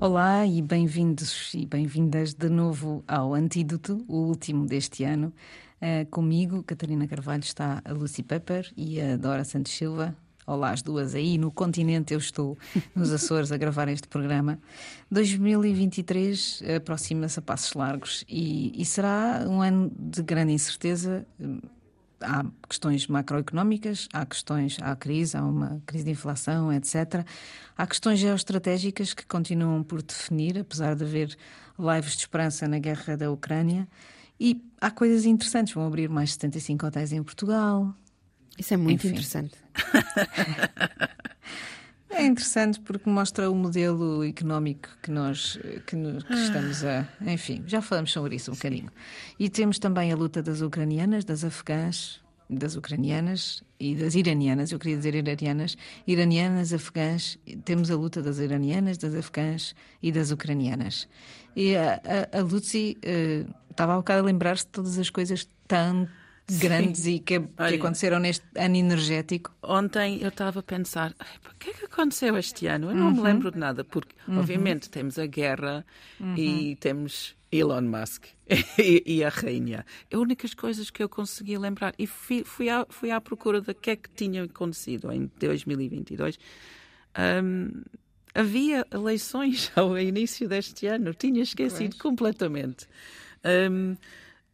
Olá 0.04 0.46
e 0.46 0.60
bem-vindos 0.60 1.54
e 1.54 1.64
bem-vindas 1.64 2.34
de 2.34 2.50
novo 2.50 3.02
ao 3.08 3.32
Antídoto, 3.32 4.04
o 4.06 4.16
último 4.18 4.66
deste 4.66 5.02
ano. 5.02 5.32
Uh, 5.80 6.04
comigo, 6.10 6.62
Catarina 6.62 7.08
Carvalho, 7.08 7.42
está 7.42 7.80
a 7.82 7.90
Lucy 7.90 8.22
Pepper 8.22 8.70
e 8.76 9.00
a 9.00 9.16
Dora 9.16 9.44
Santos 9.44 9.72
Silva. 9.72 10.14
Olá, 10.46 10.72
as 10.72 10.82
duas 10.82 11.14
aí 11.14 11.38
no 11.38 11.50
continente, 11.50 12.12
eu 12.12 12.18
estou 12.18 12.58
nos 12.94 13.12
Açores 13.12 13.50
a 13.50 13.56
gravar 13.56 13.88
este 13.88 14.06
programa. 14.06 14.58
2023 15.10 16.64
aproxima-se 16.76 17.38
a 17.38 17.42
passos 17.42 17.72
largos 17.72 18.26
e, 18.28 18.78
e 18.78 18.84
será 18.84 19.46
um 19.48 19.62
ano 19.62 19.90
de 19.98 20.22
grande 20.22 20.52
incerteza 20.52 21.26
há 22.24 22.44
questões 22.68 23.06
macroeconómicas, 23.06 24.08
há 24.12 24.24
questões, 24.24 24.78
há 24.80 24.96
crise, 24.96 25.36
há 25.36 25.44
uma 25.44 25.82
crise 25.86 26.04
de 26.04 26.10
inflação, 26.10 26.72
etc. 26.72 27.26
Há 27.76 27.86
questões 27.86 28.18
geoestratégicas 28.18 29.14
que 29.14 29.26
continuam 29.26 29.82
por 29.82 30.02
definir, 30.02 30.58
apesar 30.58 30.94
de 30.94 31.04
haver 31.04 31.36
lives 31.78 32.12
de 32.12 32.18
esperança 32.20 32.66
na 32.66 32.78
guerra 32.78 33.16
da 33.16 33.30
Ucrânia. 33.30 33.86
E 34.38 34.62
há 34.80 34.90
coisas 34.90 35.24
interessantes, 35.24 35.74
vão 35.74 35.86
abrir 35.86 36.08
mais 36.08 36.32
75 36.32 36.86
hotéis 36.86 37.12
em 37.12 37.22
Portugal. 37.22 37.94
Isso 38.58 38.74
é 38.74 38.76
muito 38.76 39.06
Enfim. 39.06 39.08
interessante. 39.08 39.54
É 42.16 42.24
interessante 42.24 42.80
porque 42.80 43.08
mostra 43.10 43.50
o 43.50 43.54
modelo 43.54 44.24
económico 44.24 44.88
que 45.02 45.10
nós 45.10 45.58
que, 45.86 45.96
que 45.96 45.96
ah. 46.28 46.34
estamos 46.34 46.84
a. 46.84 47.08
Enfim, 47.20 47.62
já 47.66 47.82
falamos 47.82 48.12
sobre 48.12 48.36
isso 48.36 48.50
um 48.50 48.54
bocadinho. 48.54 48.90
E 49.38 49.48
temos 49.48 49.78
também 49.78 50.12
a 50.12 50.16
luta 50.16 50.42
das 50.42 50.60
ucranianas, 50.60 51.24
das 51.24 51.44
afegãs, 51.44 52.20
das 52.48 52.76
ucranianas 52.76 53.62
e 53.80 53.94
das 53.94 54.14
iranianas, 54.14 54.70
eu 54.70 54.78
queria 54.78 54.96
dizer 54.96 55.14
iranianas, 55.14 55.76
iranianas, 56.06 56.72
afegãs, 56.72 57.38
temos 57.64 57.90
a 57.90 57.96
luta 57.96 58.22
das 58.22 58.38
iranianas, 58.38 58.98
das 58.98 59.14
afegãs 59.14 59.74
e 60.02 60.12
das 60.12 60.30
ucranianas. 60.30 61.08
E 61.56 61.76
a, 61.76 62.00
a, 62.32 62.38
a 62.38 62.42
Lucy 62.42 62.96
uh, 62.98 63.54
estava 63.70 63.94
há 63.94 63.96
bocado 63.96 64.20
a 64.20 64.24
lembrar-se 64.24 64.64
de 64.64 64.70
todas 64.70 64.98
as 64.98 65.10
coisas 65.10 65.48
tão 65.66 66.08
grandes 66.48 67.02
Sim. 67.02 67.14
e 67.14 67.18
que, 67.20 67.36
Olha, 67.36 67.68
que, 67.70 67.74
aconteceram 67.76 68.18
neste 68.18 68.44
ano 68.54 68.76
energético? 68.76 69.54
Ontem 69.62 70.20
eu 70.22 70.28
estava 70.28 70.60
a 70.60 70.62
pensar, 70.62 71.14
o 71.50 71.58
que 71.58 71.70
é 71.70 71.72
que 71.72 71.84
aconteceu 71.86 72.36
este 72.36 72.66
ano? 72.66 72.90
Eu 72.90 72.94
não 72.94 73.08
uhum. 73.08 73.14
me 73.14 73.20
lembro 73.22 73.50
de 73.50 73.58
nada, 73.58 73.84
porque 73.84 74.14
uhum. 74.28 74.38
obviamente 74.38 74.90
temos 74.90 75.18
a 75.18 75.26
guerra 75.26 75.84
uhum. 76.20 76.36
e 76.36 76.76
temos 76.76 77.34
Elon 77.50 77.82
Musk 77.82 78.26
e, 78.78 79.02
e, 79.06 79.24
a 79.24 79.28
rainha. 79.28 79.86
É 80.10 80.16
as 80.16 80.20
únicas 80.20 80.54
coisas 80.54 80.90
que 80.90 81.02
eu 81.02 81.08
consegui 81.08 81.56
lembrar. 81.56 81.94
E 81.98 82.06
fui, 82.06 82.44
fui, 82.44 82.68
à, 82.68 82.84
fui 82.88 83.10
à 83.10 83.20
procura 83.20 83.60
de 83.60 83.72
que 83.72 83.90
é 83.90 83.96
que 83.96 84.10
tinha 84.10 84.42
acontecido 84.42 85.10
em 85.12 85.30
2022. 85.38 86.38
Um, 87.16 87.82
havia 88.34 88.84
eleições 88.92 89.70
ao 89.76 89.96
início 89.98 90.48
deste 90.48 90.86
ano, 90.86 91.14
tinha 91.14 91.42
esquecido 91.42 91.90
pois. 91.90 92.02
completamente. 92.02 92.86
Um, 93.44 93.96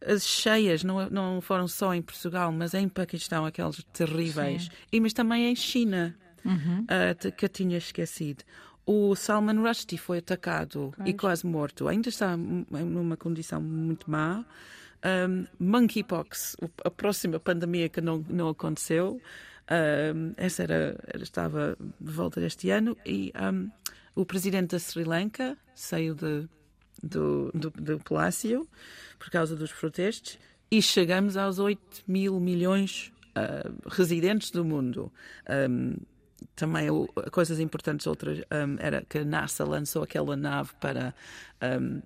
as 0.05 0.25
cheias 0.25 0.83
não, 0.83 1.09
não 1.09 1.41
foram 1.41 1.67
só 1.67 1.93
em 1.93 2.01
Portugal, 2.01 2.51
mas 2.51 2.73
em 2.73 2.87
Paquistão, 2.87 3.45
aquelas 3.45 3.83
terríveis, 3.93 4.69
e, 4.91 4.99
mas 4.99 5.13
também 5.13 5.51
em 5.51 5.55
China, 5.55 6.15
uhum. 6.43 6.85
uh, 6.85 7.31
que 7.31 7.45
eu 7.45 7.49
tinha 7.49 7.77
esquecido. 7.77 8.43
O 8.85 9.15
Salman 9.15 9.61
Rushdie 9.61 9.97
foi 9.97 10.17
atacado 10.17 10.93
e 11.05 11.13
quase 11.13 11.45
morto. 11.45 11.87
Ainda 11.87 12.09
está 12.09 12.35
numa 12.35 13.15
condição 13.15 13.61
muito 13.61 14.09
má. 14.09 14.43
Um, 15.03 15.45
monkeypox, 15.59 16.57
a 16.83 16.89
próxima 16.89 17.39
pandemia 17.39 17.87
que 17.89 18.01
não, 18.01 18.25
não 18.27 18.49
aconteceu. 18.49 19.21
Um, 19.71 20.33
essa 20.35 20.63
era, 20.63 20.99
estava 21.21 21.77
de 21.79 22.11
volta 22.11 22.41
deste 22.41 22.71
ano. 22.71 22.97
E 23.05 23.31
um, 23.53 23.69
o 24.15 24.25
presidente 24.25 24.71
da 24.71 24.79
Sri 24.79 25.03
Lanka 25.03 25.55
saiu 25.75 26.15
de, 26.15 26.49
do, 27.03 27.51
do, 27.53 27.69
do 27.69 27.99
palácio 27.99 28.67
por 29.17 29.29
causa 29.29 29.55
dos 29.55 29.71
protestos 29.71 30.37
e 30.69 30.81
chegamos 30.81 31.35
aos 31.35 31.59
8 31.59 32.03
mil 32.07 32.39
milhões 32.39 33.11
uh, 33.37 33.89
residentes 33.89 34.51
do 34.51 34.63
mundo. 34.63 35.11
Um, 35.69 35.95
também 36.55 36.87
coisas 37.31 37.59
importantes 37.59 38.07
outras 38.07 38.39
um, 38.39 38.77
era 38.79 39.03
que 39.07 39.19
a 39.19 39.25
NASA 39.25 39.63
lançou 39.63 40.03
aquela 40.03 40.35
nave 40.35 40.71
para 40.79 41.13
um, 41.79 42.01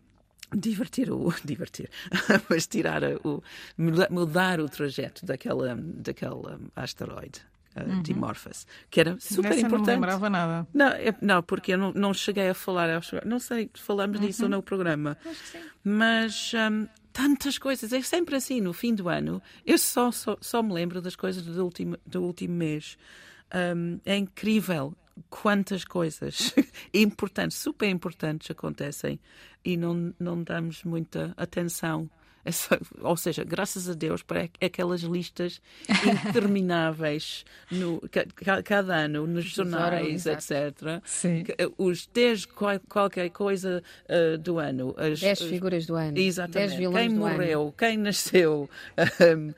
divertir 0.54 1.12
o 1.12 1.34
divertir 1.44 1.90
mas 2.50 2.68
tirar 2.68 3.02
o 3.24 3.42
mudar 3.78 4.60
o 4.60 4.70
trajeto 4.70 5.26
daquela 5.26 5.76
daquela 5.76 6.60
asteroide 6.76 7.42
uhum. 7.84 8.02
Dimorphos, 8.02 8.66
que 8.90 9.00
era 9.00 9.18
super 9.20 9.50
Nessa 9.50 9.62
importante. 9.62 9.88
Não 9.88 9.94
lembrava 9.94 10.30
nada. 10.30 10.68
Não, 10.74 10.90
não 11.22 11.44
porque 11.44 11.74
eu 11.74 11.78
não, 11.78 11.92
não 11.94 12.14
cheguei 12.14 12.50
a 12.50 12.54
falar, 12.54 13.02
não 13.26 13.40
sei, 13.40 13.70
falamos 13.74 14.20
uhum. 14.20 14.26
disso 14.26 14.48
no 14.48 14.62
programa. 14.62 15.18
Mas 15.84 16.52
um, 16.54 16.88
tantas 17.12 17.58
coisas, 17.58 17.94
é 17.94 18.02
sempre 18.02 18.36
assim, 18.36 18.60
no 18.60 18.74
fim 18.74 18.94
do 18.94 19.08
ano, 19.08 19.42
eu 19.66 19.78
só, 19.78 20.12
só, 20.12 20.38
só 20.42 20.62
me 20.62 20.74
lembro 20.74 21.02
das 21.02 21.16
coisas 21.16 21.44
do 21.44 21.64
último, 21.64 21.98
do 22.06 22.24
último 22.24 22.56
mês. 22.56 22.98
Um, 23.54 24.00
é 24.06 24.18
incrível 24.18 24.94
quantas 25.30 25.86
coisas 25.86 26.54
importantes, 26.94 27.58
super 27.58 27.90
importantes 27.90 28.52
acontecem 28.52 29.20
e 29.64 29.78
não, 29.78 30.14
não 30.20 30.44
damos 30.44 30.84
muita 30.84 31.34
atenção 31.38 32.10
essa, 32.46 32.80
ou 33.02 33.18
seja, 33.18 33.44
graças 33.44 33.90
a 33.90 33.94
Deus 33.94 34.22
para 34.22 34.48
aquelas 34.62 35.02
listas 35.02 35.60
intermináveis 36.30 37.44
no, 37.72 38.00
cada 38.64 38.96
ano 38.96 39.26
nos 39.26 39.46
jornais, 39.46 40.28
etc. 40.28 41.02
Sim. 41.04 41.44
Eh, 41.58 41.68
os 41.76 42.06
10 42.06 42.46
qual, 42.46 42.80
qualquer 42.88 43.30
coisa 43.32 43.82
uh, 44.08 44.38
do 44.38 44.60
ano. 44.60 44.94
As 44.96 45.20
10 45.20 45.42
figuras 45.42 45.88
do 45.88 45.96
ano. 45.96 46.18
Exatamente. 46.20 46.78
quem 46.78 47.10
morreu, 47.10 47.62
ano. 47.64 47.74
quem 47.76 47.98
nasceu. 47.98 48.70
Um, 49.26 49.54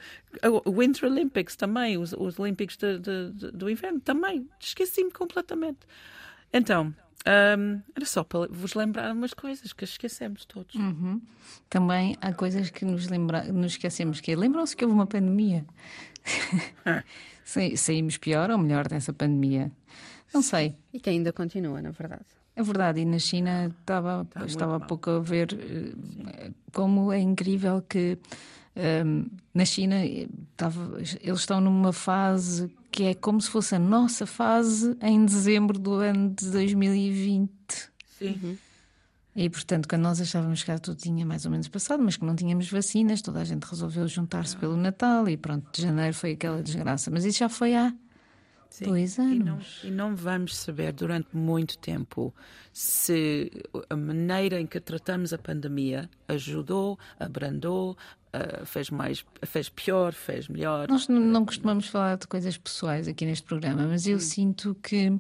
o 0.66 0.72
Winter 0.72 1.10
Olympics 1.10 1.56
também, 1.56 1.98
os, 1.98 2.14
os 2.14 2.38
Olímpicos 2.38 2.78
do 3.54 3.70
inverno 3.70 4.00
também. 4.00 4.48
Esqueci-me 4.60 5.10
completamente. 5.10 5.80
Então, 6.54 6.94
um, 7.26 7.82
era 7.96 8.06
só 8.06 8.24
para 8.24 8.48
vos 8.50 8.74
lembrar 8.74 9.12
umas 9.12 9.34
coisas 9.34 9.74
que 9.74 9.84
esquecemos 9.84 10.46
todos. 10.46 10.76
Uhum. 10.76 11.22
Também 11.70 12.16
há 12.22 12.34
coisas 12.34 12.70
que 12.70 12.86
nos, 12.86 13.08
lembra... 13.08 13.44
nos 13.52 13.74
esquecemos, 13.74 14.22
que 14.22 14.32
é, 14.32 14.36
lembram-se 14.36 14.76
que 14.76 14.86
houve 14.86 14.96
uma 14.96 15.08
pandemia. 15.08 15.66
Ah. 16.86 17.04
Saímos 17.78 18.18
pior 18.18 18.52
ou 18.52 18.58
melhor 18.58 18.88
dessa 18.90 19.14
pandemia? 19.14 19.72
Não 20.34 20.42
sei. 20.42 20.76
E 20.94 21.00
que 21.00 21.10
ainda 21.10 21.32
continua, 21.32 21.82
na 21.82 21.92
verdade. 21.92 22.26
É 22.56 22.64
verdade, 22.64 23.02
e 23.02 23.06
na 23.06 23.20
China 23.20 23.74
estava, 23.80 24.28
estava 24.46 24.78
há 24.78 24.80
pouco 24.80 25.12
a 25.12 25.20
ver 25.20 25.48
uh, 25.54 26.54
como 26.74 27.14
é 27.14 27.20
incrível 27.20 27.84
que 27.88 28.18
um, 28.78 29.26
na 29.54 29.66
China 29.66 30.06
estava, 30.06 30.98
eles 31.22 31.40
estão 31.40 31.60
numa 31.60 31.92
fase 31.92 32.72
que 32.92 33.04
é 33.04 33.14
como 33.14 33.42
se 33.42 33.50
fosse 33.50 33.76
a 33.76 33.80
nossa 33.80 34.26
fase 34.26 34.96
em 35.02 35.26
dezembro 35.26 35.78
do 35.78 35.94
ano 35.94 36.34
de 36.34 36.50
2020. 36.50 37.52
Sim. 38.18 38.40
Uhum. 38.42 38.58
E, 39.36 39.50
portanto, 39.52 39.88
quando 39.88 40.02
nós 40.02 40.20
achávamos 40.20 40.64
que 40.64 40.72
já 40.72 40.80
tudo 40.80 40.98
tinha 40.98 41.24
mais 41.24 41.46
ou 41.46 41.52
menos 41.52 41.68
passado, 41.68 42.02
mas 42.02 42.18
que 42.18 42.26
não 42.26 42.36
tínhamos 42.36 42.72
vacinas, 42.72 43.22
toda 43.22 43.40
a 43.40 43.44
gente 43.44 43.66
resolveu 43.66 44.08
juntar-se 44.08 44.56
ah. 44.56 44.60
pelo 44.60 44.76
Natal 44.76 45.30
e 45.30 45.38
pronto, 45.38 45.68
de 45.72 45.84
janeiro 45.84 46.16
foi 46.16 46.32
aquela 46.32 46.64
desgraça. 46.64 47.12
Mas 47.12 47.24
isso 47.24 47.38
já 47.38 47.48
foi 47.48 47.76
há 47.76 47.94
Sim. 48.70 48.86
dois 48.86 49.18
anos. 49.18 49.82
E 49.84 49.90
não, 49.90 49.90
e 49.90 49.92
não 49.92 50.16
vamos 50.16 50.56
saber 50.56 50.94
durante 50.94 51.36
muito 51.36 51.78
tempo 51.78 52.34
se 52.72 53.52
a 53.90 53.96
maneira 53.96 54.60
em 54.60 54.68
que 54.68 54.80
tratamos 54.80 55.34
a 55.34 55.38
pandemia 55.38 56.10
ajudou, 56.28 57.00
abrandou, 57.20 57.98
uh, 58.34 58.66
fez 58.66 58.90
mais, 58.90 59.26
fez 59.44 59.70
pior, 59.70 60.14
fez 60.14 60.48
melhor. 60.48 60.88
Nós 60.88 61.08
não 61.08 61.46
costumamos 61.46 61.88
falar 61.88 62.18
de 62.18 62.28
coisas 62.28 62.58
pessoais 62.58 63.08
aqui 63.08 63.26
neste 63.26 63.48
programa, 63.48 63.88
mas 63.88 64.06
eu 64.06 64.18
hum. 64.18 64.20
sinto 64.20 64.76
que 64.76 65.12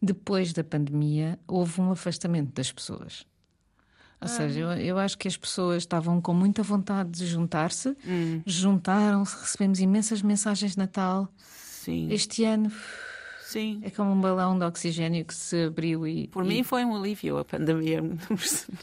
depois 0.00 0.52
da 0.52 0.64
pandemia 0.64 1.38
houve 1.46 1.80
um 1.80 1.90
afastamento 1.90 2.52
das 2.54 2.72
pessoas. 2.72 3.26
Ou 4.20 4.26
ah. 4.26 4.28
seja, 4.28 4.60
eu, 4.60 4.70
eu, 4.72 4.98
acho 4.98 5.18
que 5.18 5.28
as 5.28 5.36
pessoas 5.36 5.82
estavam 5.82 6.20
com 6.20 6.32
muita 6.32 6.62
vontade 6.62 7.10
de 7.10 7.26
juntar-se, 7.26 7.90
hum. 8.06 8.42
juntaram-se, 8.46 9.36
recebemos 9.38 9.80
imensas 9.80 10.22
mensagens 10.22 10.72
de 10.72 10.78
Natal. 10.78 11.28
Sim. 11.86 12.08
Este 12.10 12.42
ano 12.42 12.72
Sim. 13.46 13.80
É 13.84 13.90
como 13.90 14.10
um 14.10 14.20
balão 14.20 14.58
de 14.58 14.64
oxigênio 14.64 15.24
que 15.24 15.32
se 15.32 15.66
abriu 15.66 16.04
e. 16.04 16.26
Por 16.26 16.44
e... 16.44 16.48
mim 16.48 16.62
foi 16.64 16.84
um 16.84 16.96
alívio 16.96 17.38
a 17.38 17.44
pandemia 17.44 18.00
em 18.02 18.18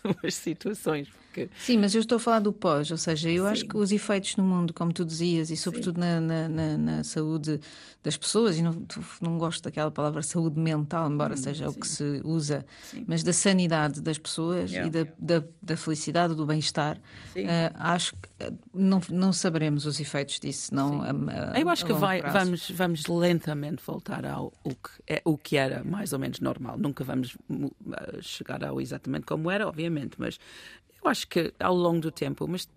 algumas 0.08 0.36
situações. 0.36 1.10
Porque... 1.34 1.50
Sim, 1.58 1.80
mas 1.80 1.96
eu 1.96 2.02
estou 2.02 2.18
a 2.18 2.20
falar 2.20 2.40
do 2.40 2.54
pós, 2.54 2.92
ou 2.92 2.98
seja, 2.98 3.30
eu 3.30 3.46
Sim. 3.46 3.50
acho 3.50 3.66
que 3.66 3.76
os 3.76 3.92
efeitos 3.92 4.38
no 4.38 4.44
mundo, 4.44 4.72
como 4.72 4.94
tu 4.94 5.04
dizias, 5.04 5.50
e 5.50 5.58
sobretudo 5.58 6.00
na, 6.00 6.22
na, 6.22 6.78
na, 6.78 7.04
saúde 7.04 7.60
das 8.04 8.16
pessoas, 8.16 8.58
e 8.58 8.62
não, 8.62 8.86
não 9.20 9.40
gosto 9.40 9.64
daquela 9.64 9.90
palavra 9.90 10.22
saúde 10.22 10.60
mental, 10.60 11.12
embora 11.12 11.34
hum, 11.34 11.38
seja 11.38 11.68
sim. 11.68 11.76
o 11.76 11.80
que 11.80 11.88
se 11.88 12.22
usa, 12.24 12.64
sim. 12.84 13.04
mas 13.08 13.24
da 13.24 13.34
sanidade 13.34 14.00
das 14.00 14.20
pessoas 14.20 14.72
yeah. 14.72 14.88
e 14.88 14.92
da, 14.92 15.12
da, 15.18 15.48
da, 15.60 15.76
felicidade, 15.76 16.36
do 16.36 16.46
bem-estar, 16.46 16.98
uh, 16.98 17.02
acho 17.76 18.14
que 18.14 18.30
eh, 18.40 18.54
não, 18.72 19.02
não 19.10 19.34
saberemos 19.34 19.88
os 19.88 20.00
efeitos 20.00 20.40
disso. 20.40 20.74
Não, 20.74 21.02
a, 21.02 21.10
a, 21.54 21.60
eu 21.60 21.68
acho 21.68 21.86
que 21.86 21.94
vai, 21.94 22.22
vamos, 22.22 22.70
vamos 22.70 23.08
lentamente 23.08 23.82
voltar 23.84 24.26
ao 24.26 24.54
o 24.64 24.70
que, 24.70 24.90
é, 25.08 25.22
o 25.26 25.36
que 25.36 25.58
era 25.58 25.84
mais 25.84 26.14
ou 26.14 26.20
menos 26.20 26.40
normal. 26.40 26.78
Nunca 26.78 27.04
vamos 27.04 27.36
chegar 28.22 28.64
ao 28.64 28.80
exatamente 28.80 29.26
como 29.26 29.50
era, 29.50 29.68
obviamente, 29.68 30.16
mas 30.18 30.38
eu 31.04 31.10
acho 31.10 31.28
que 31.28 31.54
ao 31.60 31.76
longo 31.76 32.00
do 32.00 32.12
tempo, 32.12 32.48
mas 32.48 32.68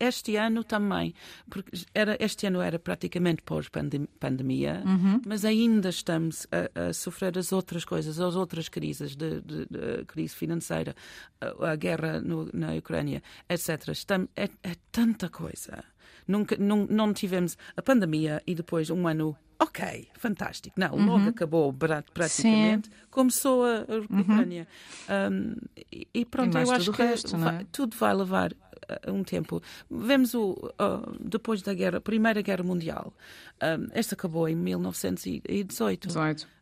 este 0.00 0.36
ano 0.36 0.64
também, 0.64 1.14
porque 1.48 1.70
era, 1.94 2.16
este 2.20 2.46
ano 2.46 2.60
era 2.60 2.78
praticamente 2.78 3.42
pós-pandemia, 3.42 4.82
uhum. 4.84 5.20
mas 5.26 5.44
ainda 5.44 5.88
estamos 5.88 6.46
a, 6.50 6.88
a, 6.88 6.92
sofrer 6.92 7.38
as 7.38 7.52
outras 7.52 7.84
coisas, 7.84 8.18
as 8.18 8.34
outras 8.34 8.68
crises, 8.68 9.14
de, 9.14 9.40
de, 9.40 9.66
de 9.66 10.04
crise 10.06 10.34
financeira, 10.34 10.94
a, 11.40 11.70
a 11.70 11.76
guerra 11.76 12.20
no, 12.20 12.48
na 12.52 12.74
Ucrânia, 12.74 13.22
etc. 13.48 13.88
Estamos, 13.88 14.28
é, 14.36 14.48
é 14.62 14.74
tanta 14.90 15.28
coisa. 15.28 15.84
Nunca, 16.28 16.56
não, 16.56 16.86
não 16.88 17.12
tivemos 17.12 17.56
a 17.76 17.82
pandemia 17.82 18.42
e 18.46 18.54
depois 18.54 18.90
um 18.90 19.08
ano 19.08 19.36
ok, 19.58 20.08
fantástico. 20.14 20.78
Não, 20.78 20.94
logo 20.94 21.24
uhum. 21.24 21.28
acabou 21.28 21.72
praticamente, 21.72 22.88
Sim. 22.88 22.94
começou 23.10 23.64
a 23.64 23.84
uhum. 23.88 24.20
Ucrânia. 24.20 24.68
Uhum. 25.08 25.32
Um, 25.32 25.56
e, 25.90 26.08
e, 26.14 26.24
pronto, 26.24 26.56
e 26.56 26.62
eu 26.62 26.70
acho 26.70 26.92
que 26.92 27.02
resto, 27.02 27.36
vai, 27.36 27.56
é? 27.56 27.66
tudo 27.72 27.96
vai 27.96 28.14
levar 28.14 28.52
uh, 28.52 29.12
um 29.12 29.24
tempo. 29.24 29.60
Vemos 29.90 30.34
o 30.34 30.52
uh, 30.52 31.16
depois 31.20 31.62
da 31.62 31.74
guerra, 31.74 32.00
Primeira 32.00 32.40
Guerra 32.40 32.62
Mundial. 32.62 33.12
Um, 33.62 33.88
esta 33.92 34.14
acabou 34.14 34.48
em 34.48 34.54
1918. 34.54 36.08
18. 36.08 36.57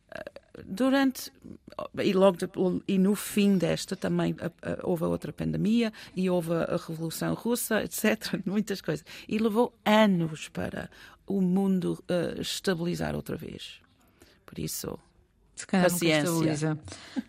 Durante 0.65 1.31
e 2.03 2.13
logo 2.13 2.39
e 2.89 2.99
no 2.99 3.15
fim 3.15 3.59
desta 3.59 3.95
também 3.95 4.35
houve 4.83 5.05
outra 5.05 5.33
pandemia 5.33 5.93
e 6.15 6.31
houve 6.31 6.55
a 6.55 6.77
revolução 6.77 7.35
russa 7.35 7.83
etc 7.85 8.41
muitas 8.45 8.81
coisas. 8.81 9.05
E 9.29 9.39
levou 9.39 9.75
anos 9.85 10.49
para 10.49 10.91
o 11.27 11.41
mundo 11.41 12.03
uh, 12.09 12.41
estabilizar 12.41 13.15
outra 13.15 13.37
vez. 13.37 13.81
Por 14.45 14.59
isso 14.59 14.99
se 15.57 15.67
calhar 15.67 15.91
Paciência. 15.91 16.79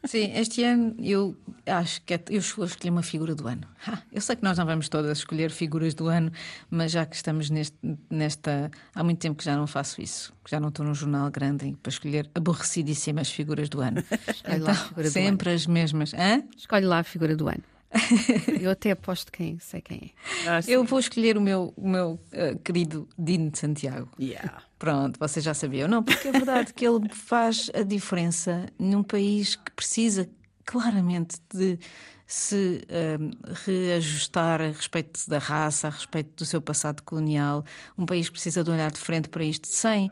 Sim, 0.03 0.33
este 0.35 0.61
ano 0.61 0.93
eu 0.99 1.35
acho 1.65 2.01
que 2.01 2.13
é, 2.13 2.21
eu 2.29 2.39
escolhi 2.39 2.89
uma 2.89 3.01
figura 3.01 3.33
do 3.33 3.47
ano. 3.47 3.65
eu 4.11 4.19
sei 4.19 4.35
que 4.35 4.43
nós 4.43 4.57
não 4.57 4.65
vamos 4.65 4.89
todas 4.89 5.19
escolher 5.19 5.49
figuras 5.49 5.93
do 5.93 6.07
ano, 6.07 6.29
mas 6.69 6.91
já 6.91 7.05
que 7.05 7.15
estamos 7.15 7.49
neste, 7.49 7.77
nesta. 8.09 8.69
Há 8.93 9.01
muito 9.01 9.19
tempo 9.19 9.37
que 9.37 9.45
já 9.45 9.55
não 9.55 9.65
faço 9.65 10.01
isso, 10.01 10.33
que 10.43 10.51
já 10.51 10.59
não 10.59 10.67
estou 10.67 10.85
num 10.85 10.93
jornal 10.93 11.31
grande 11.31 11.73
para 11.81 11.89
escolher 11.89 12.29
aborrecidíssimas 12.35 13.31
figuras 13.31 13.69
do 13.69 13.79
ano. 13.79 14.03
então, 14.45 14.75
figura 14.75 15.09
sempre 15.09 15.49
as 15.51 15.65
mesmas. 15.65 16.13
Hã? 16.13 16.43
Escolhe 16.55 16.85
lá 16.85 16.99
a 16.99 17.03
figura 17.03 17.33
do 17.33 17.47
ano. 17.47 17.63
Eu 18.59 18.71
até 18.71 18.91
aposto 18.91 19.31
quem, 19.31 19.57
sei 19.59 19.79
quem 19.79 20.13
é. 20.45 20.49
Ah, 20.49 20.59
eu 20.67 20.83
vou 20.83 20.99
escolher 20.99 21.37
o 21.37 21.41
meu, 21.41 21.73
o 21.77 21.87
meu 21.87 22.19
uh, 22.33 22.59
querido 22.59 23.07
Dino 23.17 23.49
de 23.49 23.57
Santiago. 23.57 24.09
Yeah. 24.19 24.61
Pronto, 24.77 25.19
você 25.19 25.41
já 25.41 25.53
sabia. 25.53 25.87
Não, 25.87 26.03
porque 26.03 26.27
é 26.27 26.31
verdade 26.31 26.73
que 26.73 26.85
ele 26.85 27.09
faz 27.09 27.69
a 27.73 27.81
diferença 27.81 28.67
num 28.77 29.01
país 29.01 29.55
que 29.55 29.71
precisa 29.71 30.29
claramente 30.65 31.37
de 31.53 31.79
se 32.27 32.81
uh, 32.89 33.53
reajustar 33.65 34.61
a 34.61 34.67
respeito 34.67 35.27
da 35.29 35.39
raça, 35.39 35.87
a 35.87 35.89
respeito 35.89 36.35
do 36.35 36.45
seu 36.45 36.61
passado 36.61 37.01
colonial. 37.01 37.63
Um 37.97 38.05
país 38.05 38.29
precisa 38.29 38.63
de 38.63 38.69
olhar 38.69 38.91
de 38.91 38.99
frente 38.99 39.29
para 39.29 39.43
isto 39.43 39.67
sem 39.67 40.11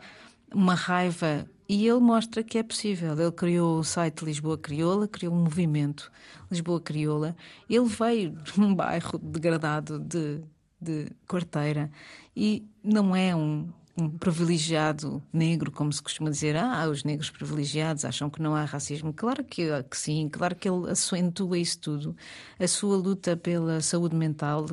uma 0.54 0.74
raiva 0.74 1.46
e 1.68 1.88
ele 1.88 2.00
mostra 2.00 2.42
que 2.42 2.58
é 2.58 2.64
possível. 2.64 3.20
Ele 3.20 3.32
criou 3.32 3.80
o 3.80 3.84
site 3.84 4.24
Lisboa 4.24 4.58
Crioula, 4.58 5.08
criou 5.08 5.34
um 5.34 5.44
movimento 5.44 6.12
Lisboa 6.50 6.80
Crioula. 6.80 7.36
Ele 7.70 7.86
veio 7.86 8.32
de 8.32 8.62
um 8.62 8.74
bairro 8.74 9.18
degradado 9.18 10.00
de, 10.00 10.42
de 10.80 11.12
Quarteira 11.28 11.92
e 12.36 12.66
não 12.82 13.16
é 13.16 13.36
um, 13.36 13.68
um 13.98 14.10
privilegiado 14.10 15.24
negro, 15.32 15.72
como 15.72 15.92
se 15.92 16.02
costuma 16.02 16.30
dizer, 16.30 16.58
ah, 16.58 16.88
os 16.90 17.04
negros 17.04 17.30
privilegiados 17.30 18.04
acham 18.04 18.30
que 18.30 18.42
não 18.42 18.56
há 18.56 18.66
racismo. 18.66 19.14
Claro 19.14 19.44
que, 19.44 19.68
que 19.84 19.98
sim, 19.98 20.28
claro 20.30 20.56
que 20.56 20.70
ele 20.70 20.90
acentua 20.90 21.58
isso 21.58 21.80
tudo. 21.80 22.16
A 22.60 22.68
sua 22.68 22.98
luta 22.98 23.38
pela 23.38 23.82
saúde 23.82 24.16
mental, 24.16 24.66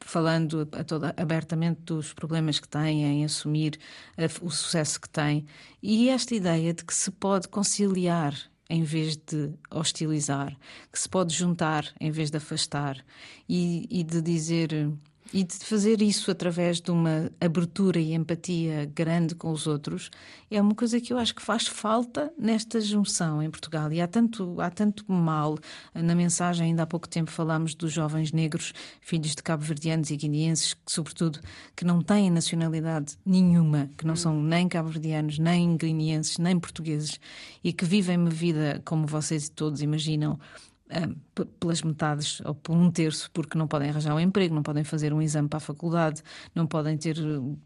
falando 0.00 0.68
a 0.72 0.84
toda, 0.84 1.14
abertamente 1.16 1.80
dos 1.82 2.12
problemas 2.12 2.60
que 2.60 2.68
tem, 2.68 3.02
em 3.02 3.24
assumir 3.24 3.78
a, 4.16 4.44
o 4.44 4.50
sucesso 4.50 5.00
que 5.00 5.08
tem. 5.08 5.44
E 5.82 6.08
esta 6.08 6.34
ideia 6.34 6.72
de 6.72 6.84
que 6.84 6.94
se 6.94 7.10
pode 7.10 7.48
conciliar 7.48 8.34
em 8.68 8.84
vez 8.84 9.16
de 9.16 9.52
hostilizar, 9.68 10.56
que 10.92 10.98
se 10.98 11.08
pode 11.08 11.34
juntar 11.34 11.84
em 12.00 12.12
vez 12.12 12.30
de 12.30 12.36
afastar 12.36 13.04
e, 13.48 13.84
e 13.90 14.04
de 14.04 14.22
dizer 14.22 14.92
e 15.32 15.44
de 15.44 15.54
fazer 15.58 16.02
isso 16.02 16.30
através 16.30 16.80
de 16.80 16.90
uma 16.90 17.30
abertura 17.40 18.00
e 18.00 18.14
empatia 18.14 18.90
grande 18.92 19.34
com 19.34 19.52
os 19.52 19.66
outros 19.66 20.10
é 20.50 20.60
uma 20.60 20.74
coisa 20.74 21.00
que 21.00 21.12
eu 21.12 21.18
acho 21.18 21.34
que 21.34 21.42
faz 21.42 21.68
falta 21.68 22.32
nesta 22.36 22.80
junção 22.80 23.40
em 23.40 23.48
Portugal. 23.48 23.92
E 23.92 24.00
há 24.00 24.08
tanto, 24.08 24.60
há 24.60 24.68
tanto 24.68 25.04
mal. 25.10 25.56
Na 25.94 26.14
mensagem, 26.14 26.66
ainda 26.66 26.82
há 26.82 26.86
pouco 26.86 27.08
tempo, 27.08 27.30
falámos 27.30 27.74
dos 27.74 27.92
jovens 27.92 28.32
negros, 28.32 28.72
filhos 29.00 29.36
de 29.36 29.42
cabo-verdianos 29.42 30.10
e 30.10 30.16
guineenses, 30.16 30.74
que, 30.74 30.90
sobretudo, 30.90 31.38
que 31.76 31.84
não 31.84 32.02
têm 32.02 32.30
nacionalidade 32.30 33.16
nenhuma, 33.24 33.88
que 33.96 34.04
não 34.04 34.16
são 34.16 34.42
nem 34.42 34.68
cabo-verdianos, 34.68 35.38
nem 35.38 35.76
guineenses, 35.76 36.38
nem 36.38 36.58
portugueses, 36.58 37.20
e 37.62 37.72
que 37.72 37.84
vivem 37.84 38.16
uma 38.16 38.30
vida, 38.30 38.82
como 38.84 39.06
vocês 39.06 39.48
todos 39.48 39.80
imaginam, 39.80 40.38
pelas 41.58 41.82
metades 41.82 42.40
ou 42.44 42.54
por 42.54 42.76
um 42.76 42.90
terço, 42.90 43.30
porque 43.32 43.56
não 43.56 43.66
podem 43.66 43.90
arranjar 43.90 44.14
um 44.14 44.20
emprego, 44.20 44.54
não 44.54 44.62
podem 44.62 44.84
fazer 44.84 45.12
um 45.12 45.22
exame 45.22 45.48
para 45.48 45.58
a 45.58 45.60
faculdade, 45.60 46.22
não 46.54 46.66
podem 46.66 46.96
ter 46.96 47.16
uh, 47.18 47.58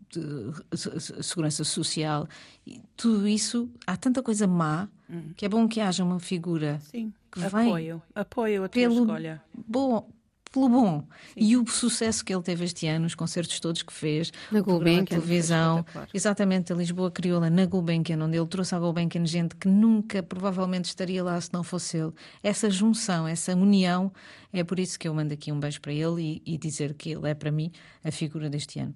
segurança 1.22 1.64
social. 1.64 2.28
E 2.66 2.80
tudo 2.96 3.26
isso, 3.26 3.70
há 3.87 3.96
tanta 3.96 4.22
coisa 4.22 4.46
má 4.46 4.88
hum. 5.08 5.30
que 5.37 5.44
é 5.44 5.48
bom 5.48 5.66
que 5.66 5.80
haja 5.80 6.04
uma 6.04 6.20
figura 6.20 6.78
Sim. 6.80 7.12
que 7.30 7.44
apoio, 7.44 8.02
apoio 8.14 8.64
a 8.64 8.68
tua 8.68 8.80
pelo 8.80 9.00
escolha. 9.00 9.42
Bom, 9.66 10.08
pelo 10.54 10.68
bom. 10.68 11.00
Sim. 11.00 11.06
E 11.36 11.56
o 11.56 11.66
sucesso 11.66 12.24
que 12.24 12.32
ele 12.32 12.42
teve 12.42 12.64
este 12.64 12.86
ano, 12.86 13.06
os 13.06 13.14
concertos 13.16 13.58
todos 13.58 13.82
que 13.82 13.92
fez, 13.92 14.32
na 14.52 14.60
Gulbenkian, 14.60 15.04
televisão, 15.04 15.84
exatamente 16.14 16.72
a 16.72 16.76
Lisboa 16.76 17.10
Crioula 17.10 17.50
na 17.50 17.66
Gulbenkian, 17.66 18.24
onde 18.24 18.38
ele 18.38 18.46
trouxe 18.46 18.74
à 18.74 18.78
Gulbenkian 18.78 19.26
gente 19.26 19.56
que 19.56 19.66
nunca 19.66 20.22
provavelmente 20.22 20.86
estaria 20.86 21.22
lá 21.24 21.40
se 21.40 21.52
não 21.52 21.64
fosse 21.64 21.96
ele. 21.96 22.12
Essa 22.42 22.70
junção, 22.70 23.26
essa 23.26 23.52
união, 23.54 24.12
é 24.52 24.62
por 24.62 24.78
isso 24.78 24.96
que 24.96 25.08
eu 25.08 25.12
mando 25.12 25.34
aqui 25.34 25.50
um 25.50 25.58
beijo 25.58 25.80
para 25.80 25.92
ele 25.92 26.42
e, 26.46 26.54
e 26.54 26.56
dizer 26.56 26.94
que 26.94 27.10
ele 27.10 27.28
é 27.28 27.34
para 27.34 27.50
mim 27.50 27.72
a 28.04 28.12
figura 28.12 28.48
deste 28.48 28.78
ano. 28.78 28.94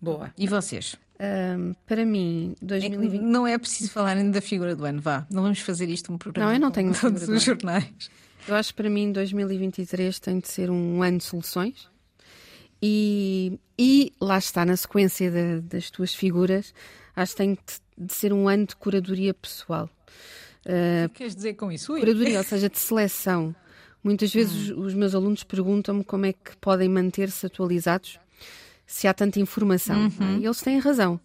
Boa. 0.00 0.32
E 0.36 0.46
vocês? 0.48 0.96
Um, 1.18 1.72
para 1.86 2.04
mim, 2.04 2.54
2020. 2.60 3.20
É, 3.20 3.24
não 3.24 3.46
é 3.46 3.56
preciso 3.56 3.90
falarem 3.90 4.30
da 4.30 4.40
figura 4.40 4.76
do 4.76 4.84
ano, 4.84 5.00
vá. 5.00 5.26
Não 5.30 5.42
vamos 5.42 5.60
fazer 5.60 5.88
isto 5.88 6.12
um 6.12 6.18
programa. 6.18 6.50
Não, 6.50 6.56
eu 6.56 6.60
não 6.60 6.70
tenho 6.70 6.92
todos 6.98 7.26
os 7.28 7.42
jornais. 7.42 8.10
Eu 8.48 8.54
acho 8.54 8.70
que 8.70 8.76
para 8.76 8.90
mim 8.90 9.12
2023 9.12 10.18
tem 10.20 10.38
de 10.38 10.48
ser 10.48 10.70
um 10.70 11.02
ano 11.02 11.18
de 11.18 11.24
soluções. 11.24 11.88
E, 12.80 13.58
e 13.78 14.12
lá 14.20 14.38
está, 14.38 14.64
na 14.64 14.76
sequência 14.76 15.30
de, 15.30 15.60
das 15.62 15.90
tuas 15.90 16.14
figuras, 16.14 16.74
acho 17.14 17.32
que 17.32 17.38
tem 17.38 17.54
de, 17.54 18.06
de 18.06 18.12
ser 18.12 18.32
um 18.32 18.48
ano 18.48 18.66
de 18.66 18.76
curadoria 18.76 19.34
pessoal. 19.34 19.90
Uh, 20.64 21.06
o 21.06 21.08
que 21.10 21.18
queres 21.18 21.34
dizer 21.34 21.54
com 21.54 21.72
isso? 21.72 21.92
Ui. 21.92 22.00
Curadoria, 22.00 22.38
ou 22.38 22.44
seja, 22.44 22.68
de 22.68 22.78
seleção. 22.78 23.54
Muitas 24.02 24.32
vezes 24.32 24.70
hum. 24.70 24.80
os, 24.80 24.86
os 24.88 24.94
meus 24.94 25.14
alunos 25.14 25.42
perguntam-me 25.42 26.04
como 26.04 26.26
é 26.26 26.32
que 26.32 26.56
podem 26.58 26.88
manter-se 26.88 27.46
atualizados 27.46 28.18
se 28.86 29.08
há 29.08 29.14
tanta 29.14 29.40
informação. 29.40 30.04
Uhum. 30.20 30.38
E 30.38 30.44
eles 30.44 30.60
têm 30.60 30.78
razão. 30.78 31.20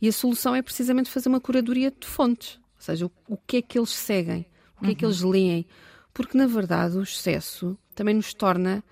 E 0.00 0.08
a 0.08 0.12
solução 0.12 0.54
é 0.54 0.60
precisamente 0.60 1.10
fazer 1.10 1.28
uma 1.28 1.40
curadoria 1.40 1.90
de 1.90 2.06
fontes. 2.06 2.56
Ou 2.56 2.82
seja, 2.82 3.06
o, 3.06 3.12
o 3.28 3.38
que 3.38 3.58
é 3.58 3.62
que 3.62 3.78
eles 3.78 3.90
seguem, 3.90 4.46
o 4.76 4.80
que 4.80 4.86
uhum. 4.86 4.90
é 4.90 4.94
que 4.94 5.04
uhum. 5.04 5.10
eles 5.10 5.22
leem, 5.22 5.66
porque 6.16 6.38
na 6.38 6.46
verdade 6.46 6.96
o 6.96 7.02
excesso 7.02 7.76
também 7.94 8.14
nos 8.14 8.32
torna 8.32 8.82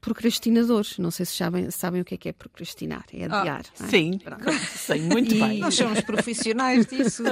procrastinadores. 0.00 0.96
Não 0.96 1.10
sei 1.10 1.26
se 1.26 1.36
sabem, 1.36 1.70
sabem 1.70 2.00
o 2.00 2.04
que 2.06 2.14
é 2.14 2.16
que 2.16 2.28
é 2.30 2.32
procrastinar, 2.32 3.04
é 3.12 3.26
ah, 3.26 3.40
adiar. 3.40 3.66
Ah, 3.78 3.84
é? 3.84 3.88
Sim, 3.90 4.18
sei 4.74 5.02
muito 5.02 5.34
e... 5.34 5.38
bem. 5.38 5.58
Nós 5.58 5.74
somos 5.74 6.00
profissionais 6.00 6.86
disso. 6.86 7.22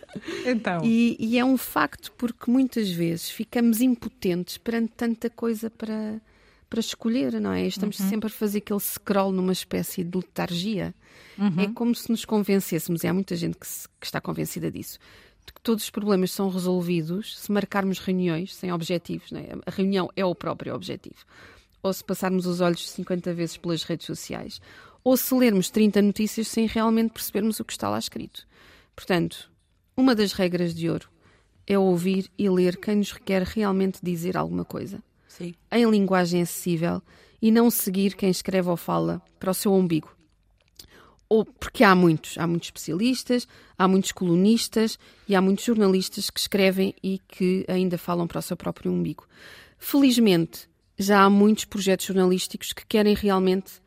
então. 0.44 0.84
E, 0.84 1.16
e, 1.18 1.38
é 1.38 1.44
um 1.44 1.56
facto 1.56 2.12
porque 2.18 2.50
muitas 2.50 2.90
vezes 2.90 3.30
ficamos 3.30 3.80
impotentes 3.80 4.58
perante 4.58 4.92
tanta 4.94 5.30
coisa 5.30 5.70
para, 5.70 6.20
para 6.68 6.80
escolher, 6.80 7.40
não 7.40 7.54
é? 7.54 7.66
Estamos 7.66 7.98
uhum. 8.00 8.10
sempre 8.10 8.26
a 8.26 8.30
fazer 8.30 8.58
aquele 8.58 8.80
scroll 8.80 9.32
numa 9.32 9.52
espécie 9.54 10.04
de 10.04 10.18
letargia. 10.18 10.94
Uhum. 11.38 11.60
É 11.60 11.66
como 11.68 11.94
se 11.94 12.10
nos 12.10 12.26
convencêssemos, 12.26 13.04
e 13.04 13.06
há 13.06 13.14
muita 13.14 13.34
gente 13.36 13.56
que, 13.56 13.66
se, 13.66 13.88
que 13.98 14.04
está 14.04 14.20
convencida 14.20 14.70
disso, 14.70 14.98
que 15.52 15.60
todos 15.60 15.84
os 15.84 15.90
problemas 15.90 16.30
são 16.30 16.48
resolvidos 16.48 17.38
se 17.38 17.50
marcarmos 17.50 17.98
reuniões 17.98 18.54
sem 18.54 18.72
objetivos. 18.72 19.32
É? 19.32 19.54
A 19.66 19.70
reunião 19.70 20.10
é 20.16 20.24
o 20.24 20.34
próprio 20.34 20.74
objetivo. 20.74 21.24
Ou 21.82 21.92
se 21.92 22.04
passarmos 22.04 22.46
os 22.46 22.60
olhos 22.60 22.88
50 22.90 23.32
vezes 23.34 23.56
pelas 23.56 23.82
redes 23.82 24.06
sociais. 24.06 24.60
Ou 25.04 25.16
se 25.16 25.34
lermos 25.34 25.70
30 25.70 26.02
notícias 26.02 26.48
sem 26.48 26.66
realmente 26.66 27.12
percebermos 27.12 27.60
o 27.60 27.64
que 27.64 27.72
está 27.72 27.88
lá 27.88 27.98
escrito. 27.98 28.46
Portanto, 28.94 29.50
uma 29.96 30.14
das 30.14 30.32
regras 30.32 30.74
de 30.74 30.90
ouro 30.90 31.08
é 31.66 31.78
ouvir 31.78 32.30
e 32.36 32.48
ler 32.48 32.76
quem 32.76 32.96
nos 32.96 33.12
requer 33.12 33.42
realmente 33.42 34.00
dizer 34.02 34.36
alguma 34.36 34.64
coisa. 34.64 35.02
Sim. 35.28 35.54
Em 35.70 35.88
linguagem 35.88 36.42
acessível 36.42 37.00
e 37.40 37.50
não 37.50 37.70
seguir 37.70 38.16
quem 38.16 38.30
escreve 38.30 38.68
ou 38.68 38.76
fala 38.76 39.22
para 39.38 39.50
o 39.50 39.54
seu 39.54 39.72
umbigo 39.72 40.17
ou 41.28 41.44
porque 41.44 41.84
há 41.84 41.94
muitos, 41.94 42.38
há 42.38 42.46
muitos 42.46 42.68
especialistas, 42.68 43.46
há 43.76 43.86
muitos 43.86 44.12
colunistas 44.12 44.98
e 45.28 45.34
há 45.34 45.40
muitos 45.40 45.64
jornalistas 45.64 46.30
que 46.30 46.40
escrevem 46.40 46.94
e 47.02 47.20
que 47.28 47.64
ainda 47.68 47.98
falam 47.98 48.26
para 48.26 48.38
o 48.38 48.42
seu 48.42 48.56
próprio 48.56 48.90
umbigo. 48.90 49.26
Felizmente, 49.78 50.68
já 50.98 51.22
há 51.22 51.30
muitos 51.30 51.64
projetos 51.64 52.06
jornalísticos 52.06 52.72
que 52.72 52.84
querem 52.86 53.14
realmente 53.14 53.80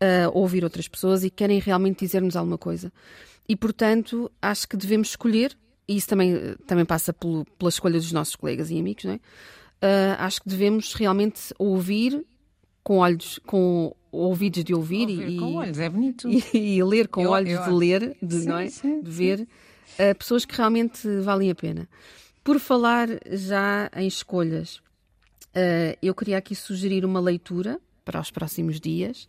uh, 0.00 0.30
ouvir 0.32 0.64
outras 0.64 0.88
pessoas 0.88 1.22
e 1.22 1.30
querem 1.30 1.60
realmente 1.60 2.04
dizer-nos 2.04 2.34
alguma 2.34 2.58
coisa. 2.58 2.92
E, 3.48 3.54
portanto, 3.54 4.30
acho 4.40 4.68
que 4.68 4.76
devemos 4.76 5.08
escolher, 5.08 5.56
e 5.86 5.96
isso 5.96 6.08
também, 6.08 6.56
também 6.66 6.84
passa 6.84 7.12
pelo, 7.12 7.44
pela 7.58 7.68
escolha 7.68 7.98
dos 7.98 8.12
nossos 8.12 8.36
colegas 8.36 8.70
e 8.70 8.78
amigos, 8.78 9.04
não 9.04 9.12
é? 9.12 9.16
Uh, 9.82 10.16
acho 10.18 10.42
que 10.42 10.48
devemos 10.48 10.92
realmente 10.92 11.54
ouvir 11.58 12.24
com 12.82 12.98
olhos, 12.98 13.38
com 13.46 13.94
ouvidos 14.10 14.64
de 14.64 14.74
ouvir, 14.74 15.08
ouvir 15.08 15.28
e, 15.28 15.36
com 15.38 15.54
olhos, 15.54 15.78
é 15.78 15.88
bonito. 15.88 16.28
E, 16.52 16.76
e 16.76 16.84
ler 16.84 17.08
com 17.08 17.22
eu, 17.22 17.30
olhos 17.30 17.52
eu, 17.52 17.64
de 17.64 17.70
ler, 17.70 18.16
de, 18.20 18.40
sim, 18.40 18.48
não 18.48 18.58
é? 18.58 18.68
Sim, 18.68 19.02
de 19.02 19.10
ver 19.10 19.40
uh, 19.40 20.14
pessoas 20.18 20.44
que 20.44 20.56
realmente 20.56 21.06
valem 21.20 21.50
a 21.50 21.54
pena. 21.54 21.88
Por 22.42 22.58
falar 22.58 23.08
já 23.30 23.90
em 23.94 24.06
escolhas, 24.06 24.76
uh, 24.76 25.96
eu 26.02 26.14
queria 26.14 26.38
aqui 26.38 26.54
sugerir 26.54 27.04
uma 27.04 27.20
leitura 27.20 27.80
para 28.04 28.20
os 28.20 28.30
próximos 28.30 28.80
dias. 28.80 29.28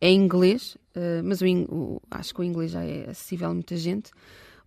É 0.00 0.08
em 0.08 0.16
inglês, 0.16 0.76
uh, 0.96 1.22
mas 1.24 1.40
o, 1.42 1.46
o, 1.46 2.02
acho 2.10 2.34
que 2.34 2.40
o 2.40 2.44
inglês 2.44 2.72
já 2.72 2.82
é 2.82 3.10
acessível 3.10 3.50
a 3.50 3.54
muita 3.54 3.76
gente. 3.76 4.10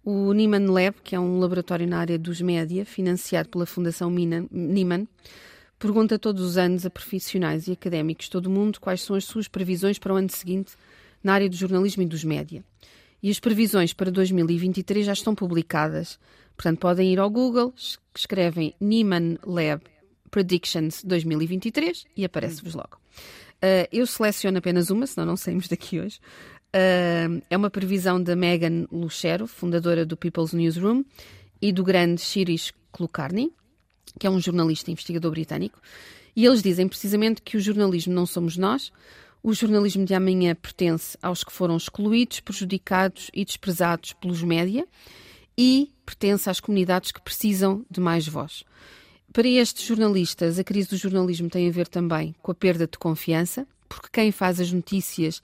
O 0.03 0.31
Nieman 0.33 0.67
Lab, 0.67 0.97
que 1.03 1.15
é 1.15 1.19
um 1.19 1.39
laboratório 1.39 1.87
na 1.87 1.97
área 1.97 2.19
dos 2.19 2.39
média, 2.39 2.85
financiado 2.85 3.49
pela 3.49 3.65
Fundação 3.65 4.11
Nieman, 4.11 5.07
pergunta 5.79 6.19
todos 6.19 6.41
os 6.41 6.57
anos 6.57 6.85
a 6.85 6.89
profissionais 6.89 7.67
e 7.67 7.71
académicos 7.71 8.25
de 8.25 8.31
todo 8.31 8.47
o 8.47 8.49
mundo 8.49 8.79
quais 8.79 9.01
são 9.01 9.15
as 9.15 9.25
suas 9.25 9.47
previsões 9.47 9.99
para 9.99 10.13
o 10.13 10.17
ano 10.17 10.29
seguinte 10.29 10.73
na 11.23 11.33
área 11.33 11.49
do 11.49 11.55
jornalismo 11.55 12.03
e 12.03 12.05
dos 12.05 12.23
média. 12.23 12.63
E 13.21 13.29
as 13.29 13.39
previsões 13.39 13.93
para 13.93 14.11
2023 14.11 15.05
já 15.05 15.13
estão 15.13 15.33
publicadas. 15.33 16.19
Portanto, 16.55 16.79
podem 16.79 17.11
ir 17.11 17.19
ao 17.19 17.29
Google, 17.29 17.73
escrevem 18.15 18.75
Nieman 18.79 19.37
Lab 19.43 19.81
Predictions 20.29 21.03
2023 21.03 22.05
e 22.15 22.23
aparece-vos 22.23 22.75
logo. 22.75 22.97
Uh, 23.55 23.87
eu 23.91 24.05
seleciono 24.05 24.57
apenas 24.57 24.89
uma, 24.89 25.07
senão 25.07 25.25
não 25.25 25.37
saímos 25.37 25.67
daqui 25.67 25.99
hoje. 25.99 26.19
Uh, 26.75 27.41
é 27.49 27.57
uma 27.57 27.69
previsão 27.69 28.21
da 28.21 28.35
Megan 28.35 28.85
Lucero, 28.91 29.47
fundadora 29.47 30.05
do 30.05 30.15
People's 30.15 30.53
Newsroom, 30.53 31.03
e 31.61 31.71
do 31.71 31.83
grande 31.83 32.21
Shirish 32.21 32.73
Kulkarni, 32.91 33.51
que 34.19 34.27
é 34.27 34.29
um 34.29 34.39
jornalista 34.39 34.91
investigador 34.91 35.31
britânico. 35.31 35.79
E 36.35 36.45
eles 36.45 36.61
dizem 36.61 36.87
precisamente 36.87 37.41
que 37.41 37.57
o 37.57 37.61
jornalismo 37.61 38.13
não 38.13 38.25
somos 38.25 38.57
nós, 38.57 38.91
o 39.41 39.53
jornalismo 39.53 40.05
de 40.05 40.13
amanhã 40.13 40.55
pertence 40.55 41.17
aos 41.21 41.43
que 41.43 41.51
foram 41.51 41.77
excluídos, 41.77 42.39
prejudicados 42.39 43.29
e 43.33 43.45
desprezados 43.45 44.13
pelos 44.13 44.41
média 44.41 44.87
e 45.57 45.91
pertence 46.05 46.49
às 46.49 46.59
comunidades 46.59 47.11
que 47.11 47.21
precisam 47.21 47.85
de 47.89 48.01
mais 48.01 48.27
voz. 48.27 48.63
Para 49.31 49.47
estes 49.47 49.85
jornalistas, 49.85 50.57
a 50.57 50.63
crise 50.63 50.89
do 50.89 50.97
jornalismo 50.97 51.49
tem 51.49 51.67
a 51.67 51.71
ver 51.71 51.87
também 51.87 52.33
com 52.41 52.51
a 52.51 52.55
perda 52.55 52.87
de 52.87 52.97
confiança, 52.97 53.67
porque 53.87 54.07
quem 54.11 54.31
faz 54.31 54.59
as 54.59 54.71
notícias 54.71 55.41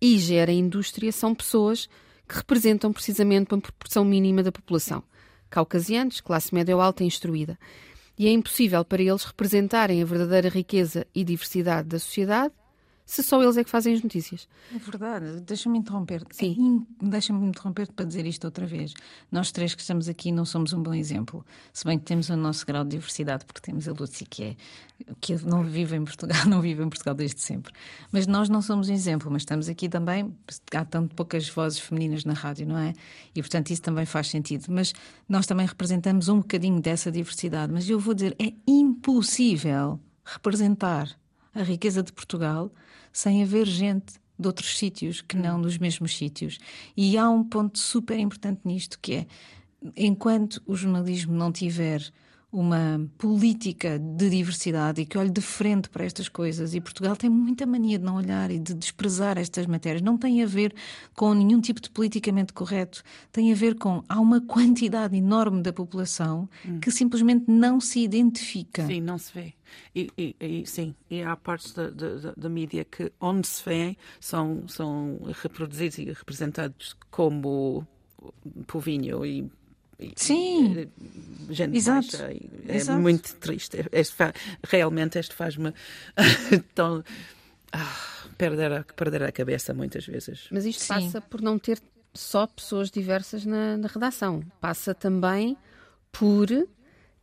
e 0.00 0.18
gera 0.18 0.50
a 0.50 0.54
indústria 0.54 1.12
são 1.12 1.34
pessoas 1.34 1.88
que 2.28 2.36
representam 2.36 2.92
precisamente 2.92 3.52
uma 3.54 3.60
proporção 3.60 4.04
mínima 4.04 4.42
da 4.42 4.50
população. 4.50 5.02
Caucasianos, 5.48 6.20
classe 6.20 6.54
média 6.54 6.74
ou 6.74 6.82
alta 6.82 7.04
instruída. 7.04 7.58
E 8.18 8.28
é 8.28 8.30
impossível 8.30 8.84
para 8.84 9.02
eles 9.02 9.24
representarem 9.24 10.02
a 10.02 10.04
verdadeira 10.04 10.48
riqueza 10.48 11.06
e 11.14 11.24
diversidade 11.24 11.88
da 11.88 11.98
sociedade 11.98 12.54
se 13.06 13.22
só 13.22 13.42
eles 13.42 13.56
é 13.58 13.64
que 13.64 13.70
fazem 13.70 13.94
as 13.94 14.02
notícias. 14.02 14.48
É 14.74 14.78
verdade. 14.78 15.40
Deixa-me 15.40 15.78
interromper. 15.78 16.22
Sim. 16.30 16.86
Deixa-me 17.02 17.46
interromper 17.46 17.92
para 17.92 18.06
dizer 18.06 18.24
isto 18.26 18.44
outra 18.44 18.66
vez. 18.66 18.94
Nós 19.30 19.52
três 19.52 19.74
que 19.74 19.82
estamos 19.82 20.08
aqui 20.08 20.32
não 20.32 20.46
somos 20.46 20.72
um 20.72 20.82
bom 20.82 20.94
exemplo. 20.94 21.44
Se 21.72 21.84
bem 21.84 21.98
que 21.98 22.04
temos 22.04 22.30
o 22.30 22.36
nosso 22.36 22.64
grau 22.64 22.82
de 22.82 22.90
diversidade, 22.90 23.44
porque 23.44 23.60
temos 23.60 23.86
a 23.86 23.92
Lucy, 23.92 24.24
que 24.24 24.42
é 24.42 24.56
que 25.20 25.34
não 25.44 25.62
vive 25.64 25.96
em 25.96 26.04
Portugal, 26.04 26.44
não 26.48 26.62
vive 26.62 26.82
em 26.82 26.88
Portugal 26.88 27.14
desde 27.14 27.40
sempre. 27.40 27.74
Mas 28.10 28.26
nós 28.26 28.48
não 28.48 28.62
somos 28.62 28.88
um 28.88 28.92
exemplo, 28.92 29.30
mas 29.30 29.42
estamos 29.42 29.68
aqui 29.68 29.88
também, 29.88 30.34
há 30.72 30.84
tanto 30.84 31.14
poucas 31.14 31.46
vozes 31.48 31.78
femininas 31.78 32.24
na 32.24 32.32
rádio, 32.32 32.66
não 32.66 32.78
é? 32.78 32.94
E 33.34 33.42
portanto 33.42 33.70
isso 33.70 33.82
também 33.82 34.06
faz 34.06 34.28
sentido. 34.28 34.66
Mas 34.68 34.94
nós 35.28 35.46
também 35.46 35.66
representamos 35.66 36.28
um 36.28 36.38
bocadinho 36.38 36.80
dessa 36.80 37.12
diversidade. 37.12 37.70
Mas 37.70 37.88
eu 37.88 37.98
vou 37.98 38.14
dizer, 38.14 38.34
é 38.38 38.52
impossível 38.66 40.00
representar 40.24 41.14
a 41.54 41.62
riqueza 41.62 42.02
de 42.02 42.12
Portugal 42.12 42.72
sem 43.14 43.42
haver 43.44 43.64
gente 43.66 44.14
de 44.36 44.46
outros 44.46 44.76
sítios 44.76 45.22
que 45.22 45.36
não 45.36 45.62
dos 45.62 45.78
mesmos 45.78 46.16
sítios. 46.16 46.58
E 46.96 47.16
há 47.16 47.30
um 47.30 47.44
ponto 47.44 47.78
super 47.78 48.18
importante 48.18 48.60
nisto 48.64 48.98
que 49.00 49.14
é 49.14 49.26
enquanto 49.96 50.60
o 50.66 50.74
jornalismo 50.74 51.32
não 51.32 51.52
tiver 51.52 52.02
uma 52.54 53.10
política 53.18 53.98
de 53.98 54.30
diversidade 54.30 55.00
e 55.00 55.06
que 55.06 55.18
olhe 55.18 55.30
de 55.30 55.40
frente 55.40 55.90
para 55.90 56.04
estas 56.04 56.28
coisas. 56.28 56.72
E 56.72 56.80
Portugal 56.80 57.16
tem 57.16 57.28
muita 57.28 57.66
mania 57.66 57.98
de 57.98 58.04
não 58.04 58.14
olhar 58.14 58.48
e 58.52 58.60
de 58.60 58.72
desprezar 58.74 59.36
estas 59.36 59.66
matérias. 59.66 60.00
Não 60.00 60.16
tem 60.16 60.40
a 60.40 60.46
ver 60.46 60.72
com 61.16 61.34
nenhum 61.34 61.60
tipo 61.60 61.80
de 61.80 61.90
politicamente 61.90 62.52
correto. 62.52 63.02
Tem 63.32 63.50
a 63.50 63.56
ver 63.56 63.74
com. 63.74 64.04
Há 64.08 64.20
uma 64.20 64.40
quantidade 64.40 65.16
enorme 65.16 65.62
da 65.62 65.72
população 65.72 66.48
hum. 66.64 66.78
que 66.78 66.92
simplesmente 66.92 67.46
não 67.48 67.80
se 67.80 67.98
identifica. 67.98 68.86
Sim, 68.86 69.00
não 69.00 69.18
se 69.18 69.32
vê. 69.34 69.54
E, 69.92 70.08
e, 70.16 70.36
e, 70.38 70.66
sim, 70.66 70.94
e 71.10 71.22
há 71.22 71.34
partes 71.34 71.72
da, 71.72 71.90
da, 71.90 72.32
da, 72.36 72.48
mídia 72.48 72.84
que 72.84 73.10
onde 73.20 73.48
se 73.48 73.64
vê 73.64 73.96
são, 74.20 74.68
são 74.68 75.18
reproduzidos 75.42 75.98
e 75.98 76.04
representados 76.04 76.94
como 77.10 77.84
povinho 78.68 79.26
e 79.26 79.50
Sim. 80.16 80.78
Eh, 80.78 80.88
gente 81.50 81.76
Exato. 81.76 82.18
Baixa, 82.18 82.32
é 82.68 82.76
Exato. 82.76 83.00
muito 83.00 83.34
triste. 83.36 83.84
Este 83.92 84.16
realmente 84.66 85.18
este 85.18 85.34
faz-me 85.34 85.72
tão 86.74 87.04
ah, 87.72 87.96
perder, 88.36 88.72
a, 88.72 88.84
perder 88.84 89.22
a 89.22 89.32
cabeça 89.32 89.74
muitas 89.74 90.06
vezes. 90.06 90.48
Mas 90.50 90.64
isto 90.64 90.82
Sim. 90.82 90.88
passa 90.88 91.20
por 91.20 91.40
não 91.40 91.58
ter 91.58 91.80
só 92.12 92.46
pessoas 92.46 92.90
diversas 92.90 93.44
na, 93.44 93.76
na 93.76 93.88
redação. 93.88 94.42
Passa 94.60 94.94
também 94.94 95.56
por 96.12 96.48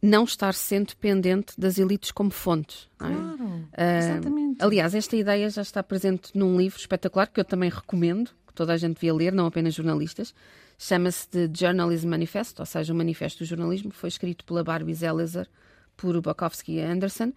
não 0.01 0.23
estar 0.23 0.53
sendo 0.53 0.87
dependente 0.87 1.53
das 1.57 1.77
elites 1.77 2.11
como 2.11 2.31
fontes. 2.31 2.89
É? 2.95 2.97
Claro, 2.97 3.69
é? 3.73 3.97
exatamente. 3.99 4.61
Uh, 4.61 4.65
aliás, 4.65 4.95
esta 4.95 5.15
ideia 5.15 5.49
já 5.49 5.61
está 5.61 5.83
presente 5.83 6.31
num 6.35 6.57
livro 6.57 6.79
espetacular 6.79 7.27
que 7.27 7.39
eu 7.39 7.45
também 7.45 7.69
recomendo, 7.69 8.31
que 8.47 8.53
toda 8.53 8.73
a 8.73 8.77
gente 8.77 8.95
devia 8.95 9.13
ler, 9.13 9.31
não 9.31 9.45
apenas 9.45 9.73
jornalistas, 9.73 10.33
chama-se 10.81 11.27
de 11.29 11.47
Journalism 11.53 12.09
Manifesto, 12.09 12.59
ou 12.59 12.65
seja, 12.65 12.91
o 12.91 12.95
Manifesto 12.95 13.43
do 13.43 13.45
Jornalismo, 13.45 13.91
foi 13.91 14.09
escrito 14.09 14.43
pela 14.43 14.63
Barbie 14.63 14.95
Zelizer, 14.95 15.47
por 15.95 16.19
Bukowski 16.19 16.73
e 16.73 16.81
Anderson. 16.81 17.31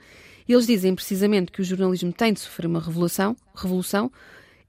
E 0.48 0.52
eles 0.54 0.66
dizem 0.66 0.94
precisamente 0.94 1.52
que 1.52 1.60
o 1.60 1.64
jornalismo 1.64 2.10
tem 2.10 2.32
de 2.32 2.40
sofrer 2.40 2.66
uma 2.66 2.80
revolução, 2.80 3.36
revolução 3.54 4.10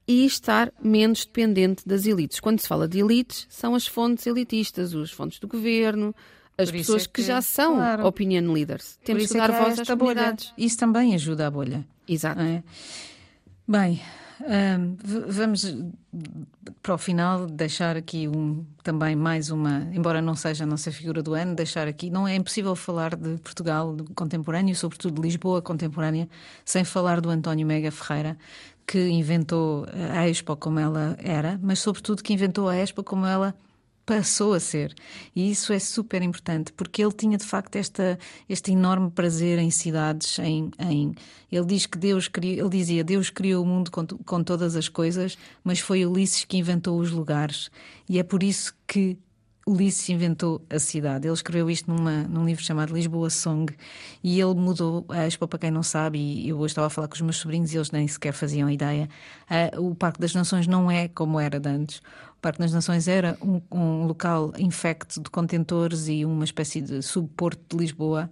e 0.06 0.26
estar 0.26 0.70
menos 0.82 1.24
dependente 1.24 1.88
das 1.88 2.04
elites. 2.04 2.38
Quando 2.38 2.60
se 2.60 2.68
fala 2.68 2.86
de 2.86 2.98
elites, 2.98 3.46
são 3.48 3.74
as 3.74 3.86
fontes 3.86 4.26
elitistas, 4.26 4.94
as 4.94 5.10
fontes 5.10 5.38
do 5.38 5.48
governo, 5.48 6.14
as 6.58 6.70
pessoas 6.70 7.04
é 7.04 7.06
que, 7.06 7.12
que, 7.14 7.22
já 7.22 7.40
são 7.40 7.76
claro. 7.76 8.06
opinion 8.06 8.52
leaders. 8.52 8.98
Temos 9.02 9.26
que 9.26 9.36
é 9.36 9.40
dar 9.40 9.50
é 9.50 9.58
voz 9.58 9.80
às. 9.80 9.88
Bolha. 9.88 10.36
Isso 10.58 10.76
também 10.76 11.14
ajuda 11.14 11.46
a 11.46 11.50
bolha. 11.50 11.82
Exato. 12.06 12.42
É? 12.42 12.62
Bem, 13.66 14.00
um, 14.40 14.96
vamos 15.28 15.74
para 16.82 16.94
o 16.94 16.98
final 16.98 17.46
deixar 17.46 17.96
aqui 17.96 18.28
um, 18.28 18.64
também 18.82 19.16
mais 19.16 19.50
uma, 19.50 19.88
embora 19.92 20.20
não 20.20 20.34
seja 20.34 20.64
a 20.64 20.66
nossa 20.66 20.92
figura 20.92 21.22
do 21.22 21.34
ano, 21.34 21.54
deixar 21.54 21.88
aqui, 21.88 22.10
não 22.10 22.26
é 22.26 22.34
impossível 22.34 22.76
falar 22.76 23.16
de 23.16 23.38
Portugal 23.38 23.96
contemporâneo, 24.14 24.74
sobretudo 24.74 25.20
de 25.20 25.22
Lisboa 25.22 25.62
contemporânea, 25.62 26.28
sem 26.64 26.84
falar 26.84 27.20
do 27.20 27.30
António 27.30 27.66
Mega 27.66 27.90
Ferreira, 27.90 28.36
que 28.86 29.08
inventou 29.08 29.86
a 30.14 30.28
Expo 30.28 30.56
como 30.56 30.78
ela 30.78 31.16
era, 31.18 31.58
mas 31.62 31.78
sobretudo 31.78 32.22
que 32.22 32.32
inventou 32.32 32.68
a 32.68 32.76
Expo 32.76 33.02
como 33.02 33.26
ela 33.26 33.54
passou 34.06 34.54
a 34.54 34.60
ser. 34.60 34.94
E 35.34 35.50
isso 35.50 35.72
é 35.72 35.78
super 35.80 36.22
importante, 36.22 36.72
porque 36.72 37.02
ele 37.02 37.12
tinha 37.12 37.36
de 37.36 37.44
facto 37.44 37.74
esta, 37.74 38.16
este 38.48 38.70
enorme 38.70 39.10
prazer 39.10 39.58
em 39.58 39.70
cidades, 39.70 40.38
em, 40.38 40.70
em 40.78 41.14
ele 41.50 41.66
diz 41.66 41.86
que 41.86 41.98
Deus 41.98 42.28
criou, 42.28 42.66
ele 42.66 42.78
dizia, 42.78 43.04
Deus 43.04 43.30
criou 43.30 43.64
o 43.64 43.66
mundo 43.66 43.90
com, 43.90 44.06
com 44.06 44.42
todas 44.44 44.76
as 44.76 44.88
coisas, 44.88 45.36
mas 45.64 45.80
foi 45.80 46.06
Ulisses 46.06 46.44
que 46.44 46.56
inventou 46.56 46.98
os 46.98 47.10
lugares. 47.10 47.70
E 48.08 48.18
é 48.18 48.22
por 48.22 48.42
isso 48.42 48.74
que 48.86 49.18
Ulisses 49.68 50.08
inventou 50.08 50.64
a 50.70 50.78
cidade. 50.78 51.26
Ele 51.26 51.34
escreveu 51.34 51.68
isto 51.68 51.90
numa, 51.92 52.22
num 52.22 52.44
livro 52.46 52.62
chamado 52.62 52.94
Lisboa 52.94 53.28
Song 53.28 53.74
e 54.22 54.40
ele 54.40 54.54
mudou 54.54 55.04
a 55.08 55.26
Expo, 55.26 55.48
para 55.48 55.58
quem 55.58 55.72
não 55.72 55.82
sabe, 55.82 56.20
e 56.20 56.48
eu 56.48 56.58
hoje 56.58 56.70
estava 56.70 56.86
a 56.86 56.90
falar 56.90 57.08
com 57.08 57.14
os 57.14 57.20
meus 57.20 57.38
sobrinhos 57.38 57.74
e 57.74 57.76
eles 57.76 57.90
nem 57.90 58.06
sequer 58.06 58.32
faziam 58.32 58.70
ideia. 58.70 59.08
Uh, 59.74 59.90
o 59.90 59.94
Parque 59.96 60.20
das 60.20 60.34
Nações 60.34 60.68
não 60.68 60.88
é 60.88 61.08
como 61.08 61.40
era 61.40 61.58
de 61.58 61.68
antes. 61.68 62.00
O 62.46 62.48
Parque 62.48 62.60
das 62.60 62.72
Nações 62.72 63.08
era 63.08 63.36
um, 63.42 63.60
um 63.72 64.06
local 64.06 64.52
infecto 64.56 65.20
de 65.20 65.28
contentores 65.28 66.06
e 66.06 66.24
uma 66.24 66.44
espécie 66.44 66.80
de 66.80 67.02
subporto 67.02 67.76
de 67.76 67.82
Lisboa. 67.82 68.30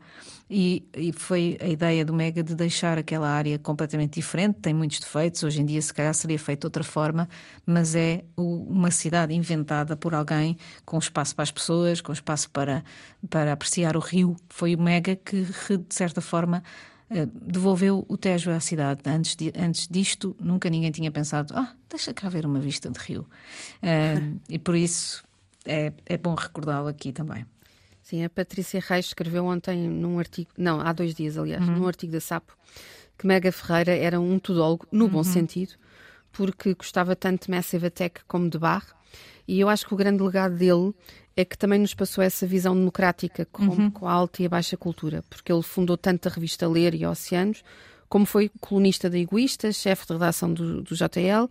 E, 0.49 0.89
e, 0.97 1.13
foi 1.13 1.59
a 1.61 1.67
ideia 1.67 2.05
do 2.05 2.15
Mega 2.15 2.41
de 2.41 2.55
deixar 2.55 2.97
aquela 2.97 3.29
área 3.29 3.59
completamente 3.59 4.15
diferente. 4.15 4.61
Tem 4.61 4.73
muitos 4.73 5.01
defeitos. 5.01 5.43
Hoje 5.43 5.63
em 5.63 5.65
dia, 5.65 5.83
se 5.83 5.93
calhar, 5.93 6.15
seria 6.15 6.39
feito 6.39 6.61
de 6.61 6.67
outra 6.69 6.85
forma, 6.85 7.29
mas 7.67 7.97
é 7.97 8.23
uma 8.37 8.93
cidade 8.93 9.35
inventada 9.35 9.97
por 9.97 10.15
alguém 10.15 10.57
com 10.85 10.97
espaço 10.97 11.35
para 11.35 11.43
as 11.43 11.51
pessoas, 11.51 12.01
com 12.01 12.13
espaço 12.13 12.49
para, 12.51 12.85
para 13.29 13.53
apreciar 13.53 13.97
o 13.97 14.01
rio. 14.01 14.37
Foi 14.49 14.77
o 14.77 14.81
Mega 14.81 15.17
que, 15.17 15.43
de 15.43 15.93
certa 15.93 16.21
forma, 16.21 16.63
devolveu 17.11 18.05
o 18.09 18.17
Tejo 18.17 18.51
à 18.51 18.61
cidade. 18.61 19.01
Antes, 19.07 19.37
de, 19.37 19.53
antes 19.57 19.87
disto, 19.89 20.37
nunca 20.41 20.71
ninguém 20.71 20.91
tinha 20.91 21.11
pensado: 21.11 21.55
ah, 21.57 21.75
deixa 21.89 22.13
cá 22.15 22.29
ver 22.29 22.47
uma 22.47 22.61
vista 22.61 22.91
de 22.91 22.99
rio. 22.99 23.27
Uh, 23.83 24.41
e 24.49 24.59
por 24.59 24.75
isso 24.75 25.25
é, 25.65 25.93
é 26.07 26.17
bom 26.17 26.35
recordá-lo 26.35 26.89
aqui 26.89 27.13
também. 27.13 27.47
Sim, 28.03 28.23
a 28.23 28.29
Patrícia 28.29 28.83
Reis 28.87 29.07
escreveu 29.07 29.47
ontem 29.47 29.89
num 29.89 30.19
artigo, 30.19 30.51
não, 30.59 30.79
há 30.79 30.93
dois 30.93 31.15
dias, 31.15 31.39
aliás, 31.39 31.67
uhum. 31.67 31.79
num 31.79 31.87
artigo 31.87 32.13
da 32.13 32.21
Sapo, 32.21 32.55
que 33.17 33.27
Mega 33.27 33.51
Ferreira 33.51 33.97
era 33.97 34.21
um 34.21 34.39
tudólogo, 34.39 34.87
no 34.93 35.07
uhum. 35.07 35.11
bom 35.11 35.25
sentido, 35.25 35.73
porque 36.31 36.75
gostava 36.75 37.17
tanto 37.17 37.47
de 37.47 37.51
Massive 37.51 37.87
Attack 37.87 38.21
como 38.29 38.51
de 38.51 38.59
Barre, 38.59 38.89
e 39.47 39.61
eu 39.61 39.69
acho 39.69 39.87
que 39.87 39.95
o 39.95 39.97
grande 39.97 40.23
legado 40.23 40.57
dele 40.57 40.95
é 41.37 41.45
que 41.45 41.59
também 41.59 41.79
nos 41.79 41.95
passou 41.95 42.23
essa 42.23 42.47
visão 42.47 42.75
democrática 42.77 43.45
com, 43.47 43.65
uhum. 43.65 43.91
com 43.91 44.07
a 44.07 44.13
alta 44.13 44.43
e 44.43 44.47
a 44.47 44.49
baixa 44.49 44.77
cultura, 44.77 45.25
porque 45.29 45.53
ele 45.53 45.63
fundou 45.63 45.97
tanto 45.97 46.29
a 46.29 46.33
revista 46.33 46.69
Ler 46.69 46.95
e 46.95 47.05
Oceanos, 47.05 47.63
como 48.09 48.25
foi 48.25 48.51
colunista 48.61 49.11
da 49.11 49.19
Egoísta, 49.19 49.73
chefe 49.73 50.07
de 50.07 50.13
redação 50.13 50.53
do, 50.53 50.83
do 50.83 50.95
JL, 50.95 51.49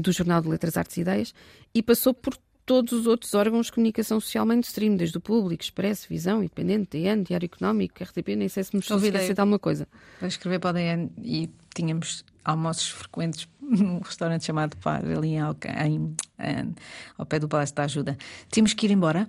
do 0.00 0.10
Jornal 0.10 0.42
de 0.42 0.48
Letras, 0.48 0.76
Artes 0.76 0.96
e 0.96 1.02
Ideias, 1.02 1.34
e 1.72 1.82
passou 1.82 2.12
por 2.12 2.36
todos 2.66 2.92
os 2.92 3.06
outros 3.06 3.34
órgãos 3.34 3.66
de 3.66 3.72
comunicação 3.72 4.20
social 4.20 4.46
mainstream, 4.46 4.96
desde 4.96 5.18
o 5.18 5.20
Público, 5.20 5.62
Expresso, 5.62 6.08
Visão, 6.08 6.42
Independente, 6.42 6.90
DN, 6.90 7.24
Diário 7.24 7.46
Económico, 7.46 8.02
RTP, 8.02 8.36
nem 8.36 8.48
sei 8.48 8.64
se 8.64 8.74
me 8.74 8.80
esquecer 8.80 9.34
de 9.34 9.40
alguma 9.40 9.58
coisa. 9.58 9.86
Para 10.18 10.28
escrever 10.28 10.58
para 10.58 10.70
o 10.70 10.72
DN 10.72 11.10
e 11.22 11.50
tínhamos 11.74 12.24
almoços 12.44 12.88
frequentes 12.88 13.48
num 13.62 14.00
restaurante 14.00 14.44
chamado 14.44 14.76
Par, 14.76 15.04
ali 15.04 15.34
em, 15.34 15.40
em, 15.86 16.16
em, 16.38 16.74
ao 17.16 17.24
pé 17.24 17.38
do 17.38 17.48
Palácio 17.48 17.74
da 17.74 17.84
Ajuda. 17.84 18.18
Tínhamos 18.50 18.74
que 18.74 18.86
ir 18.86 18.90
embora. 18.90 19.28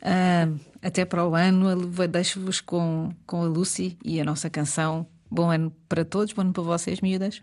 Uh, 0.00 0.58
até 0.80 1.04
para 1.04 1.26
o 1.26 1.34
ano, 1.34 1.76
deixo-vos 2.08 2.60
com, 2.60 3.12
com 3.26 3.42
a 3.42 3.46
Lucy 3.46 3.98
e 4.04 4.20
a 4.20 4.24
nossa 4.24 4.48
canção. 4.48 5.06
Bom 5.30 5.50
ano 5.50 5.72
para 5.88 6.04
todos, 6.04 6.32
bom 6.32 6.42
ano 6.42 6.52
para 6.52 6.62
vocês, 6.62 7.00
miúdas. 7.00 7.42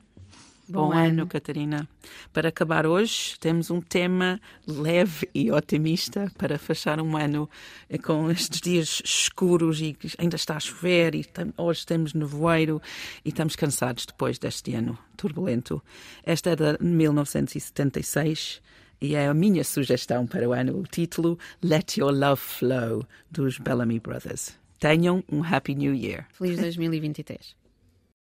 Bom, 0.70 0.89
Bom 0.89 0.93
ano, 0.93 1.22
ano, 1.22 1.28
Catarina. 1.28 1.89
Para 2.32 2.49
acabar 2.49 2.86
hoje, 2.86 3.39
temos 3.39 3.72
um 3.72 3.82
tema 3.82 4.39
leve 4.67 5.28
e 5.34 5.51
otimista 5.51 6.32
para 6.38 6.59
fechar 6.59 7.01
um 7.01 7.17
ano 7.17 7.49
com 8.03 8.30
estes 8.30 8.61
dias 8.61 9.01
escuros 9.03 9.82
e 9.82 9.97
ainda 10.20 10.36
está 10.36 10.57
a 10.57 10.59
chover 10.59 11.15
e 11.15 11.26
hoje 11.57 11.84
temos 11.88 12.13
nevoeiro 12.13 12.80
e 13.26 13.30
estamos 13.30 13.55
cansados 13.55 14.05
depois 14.05 14.38
deste 14.38 14.76
ano 14.76 14.95
turbulento. 15.17 15.82
Esta 16.24 16.51
é 16.51 16.55
de 16.55 16.78
1976 16.80 18.61
e 19.01 19.15
é 19.15 19.28
a 19.28 19.34
minha 19.34 19.63
sugestão 19.63 20.28
para 20.28 20.47
o 20.47 20.53
ano, 20.53 20.78
o 20.78 20.84
título 20.84 21.39
Let 21.63 21.97
Your 21.97 22.13
Love 22.13 22.41
Flow, 22.41 23.07
dos 23.32 23.57
Bellamy 23.57 23.99
Brothers. 23.99 24.55
Tenham 24.80 25.24
um 25.32 25.43
Happy 25.43 25.74
New 25.74 25.95
Year. 25.95 26.28
Feliz 26.32 26.59
2023. 26.59 27.59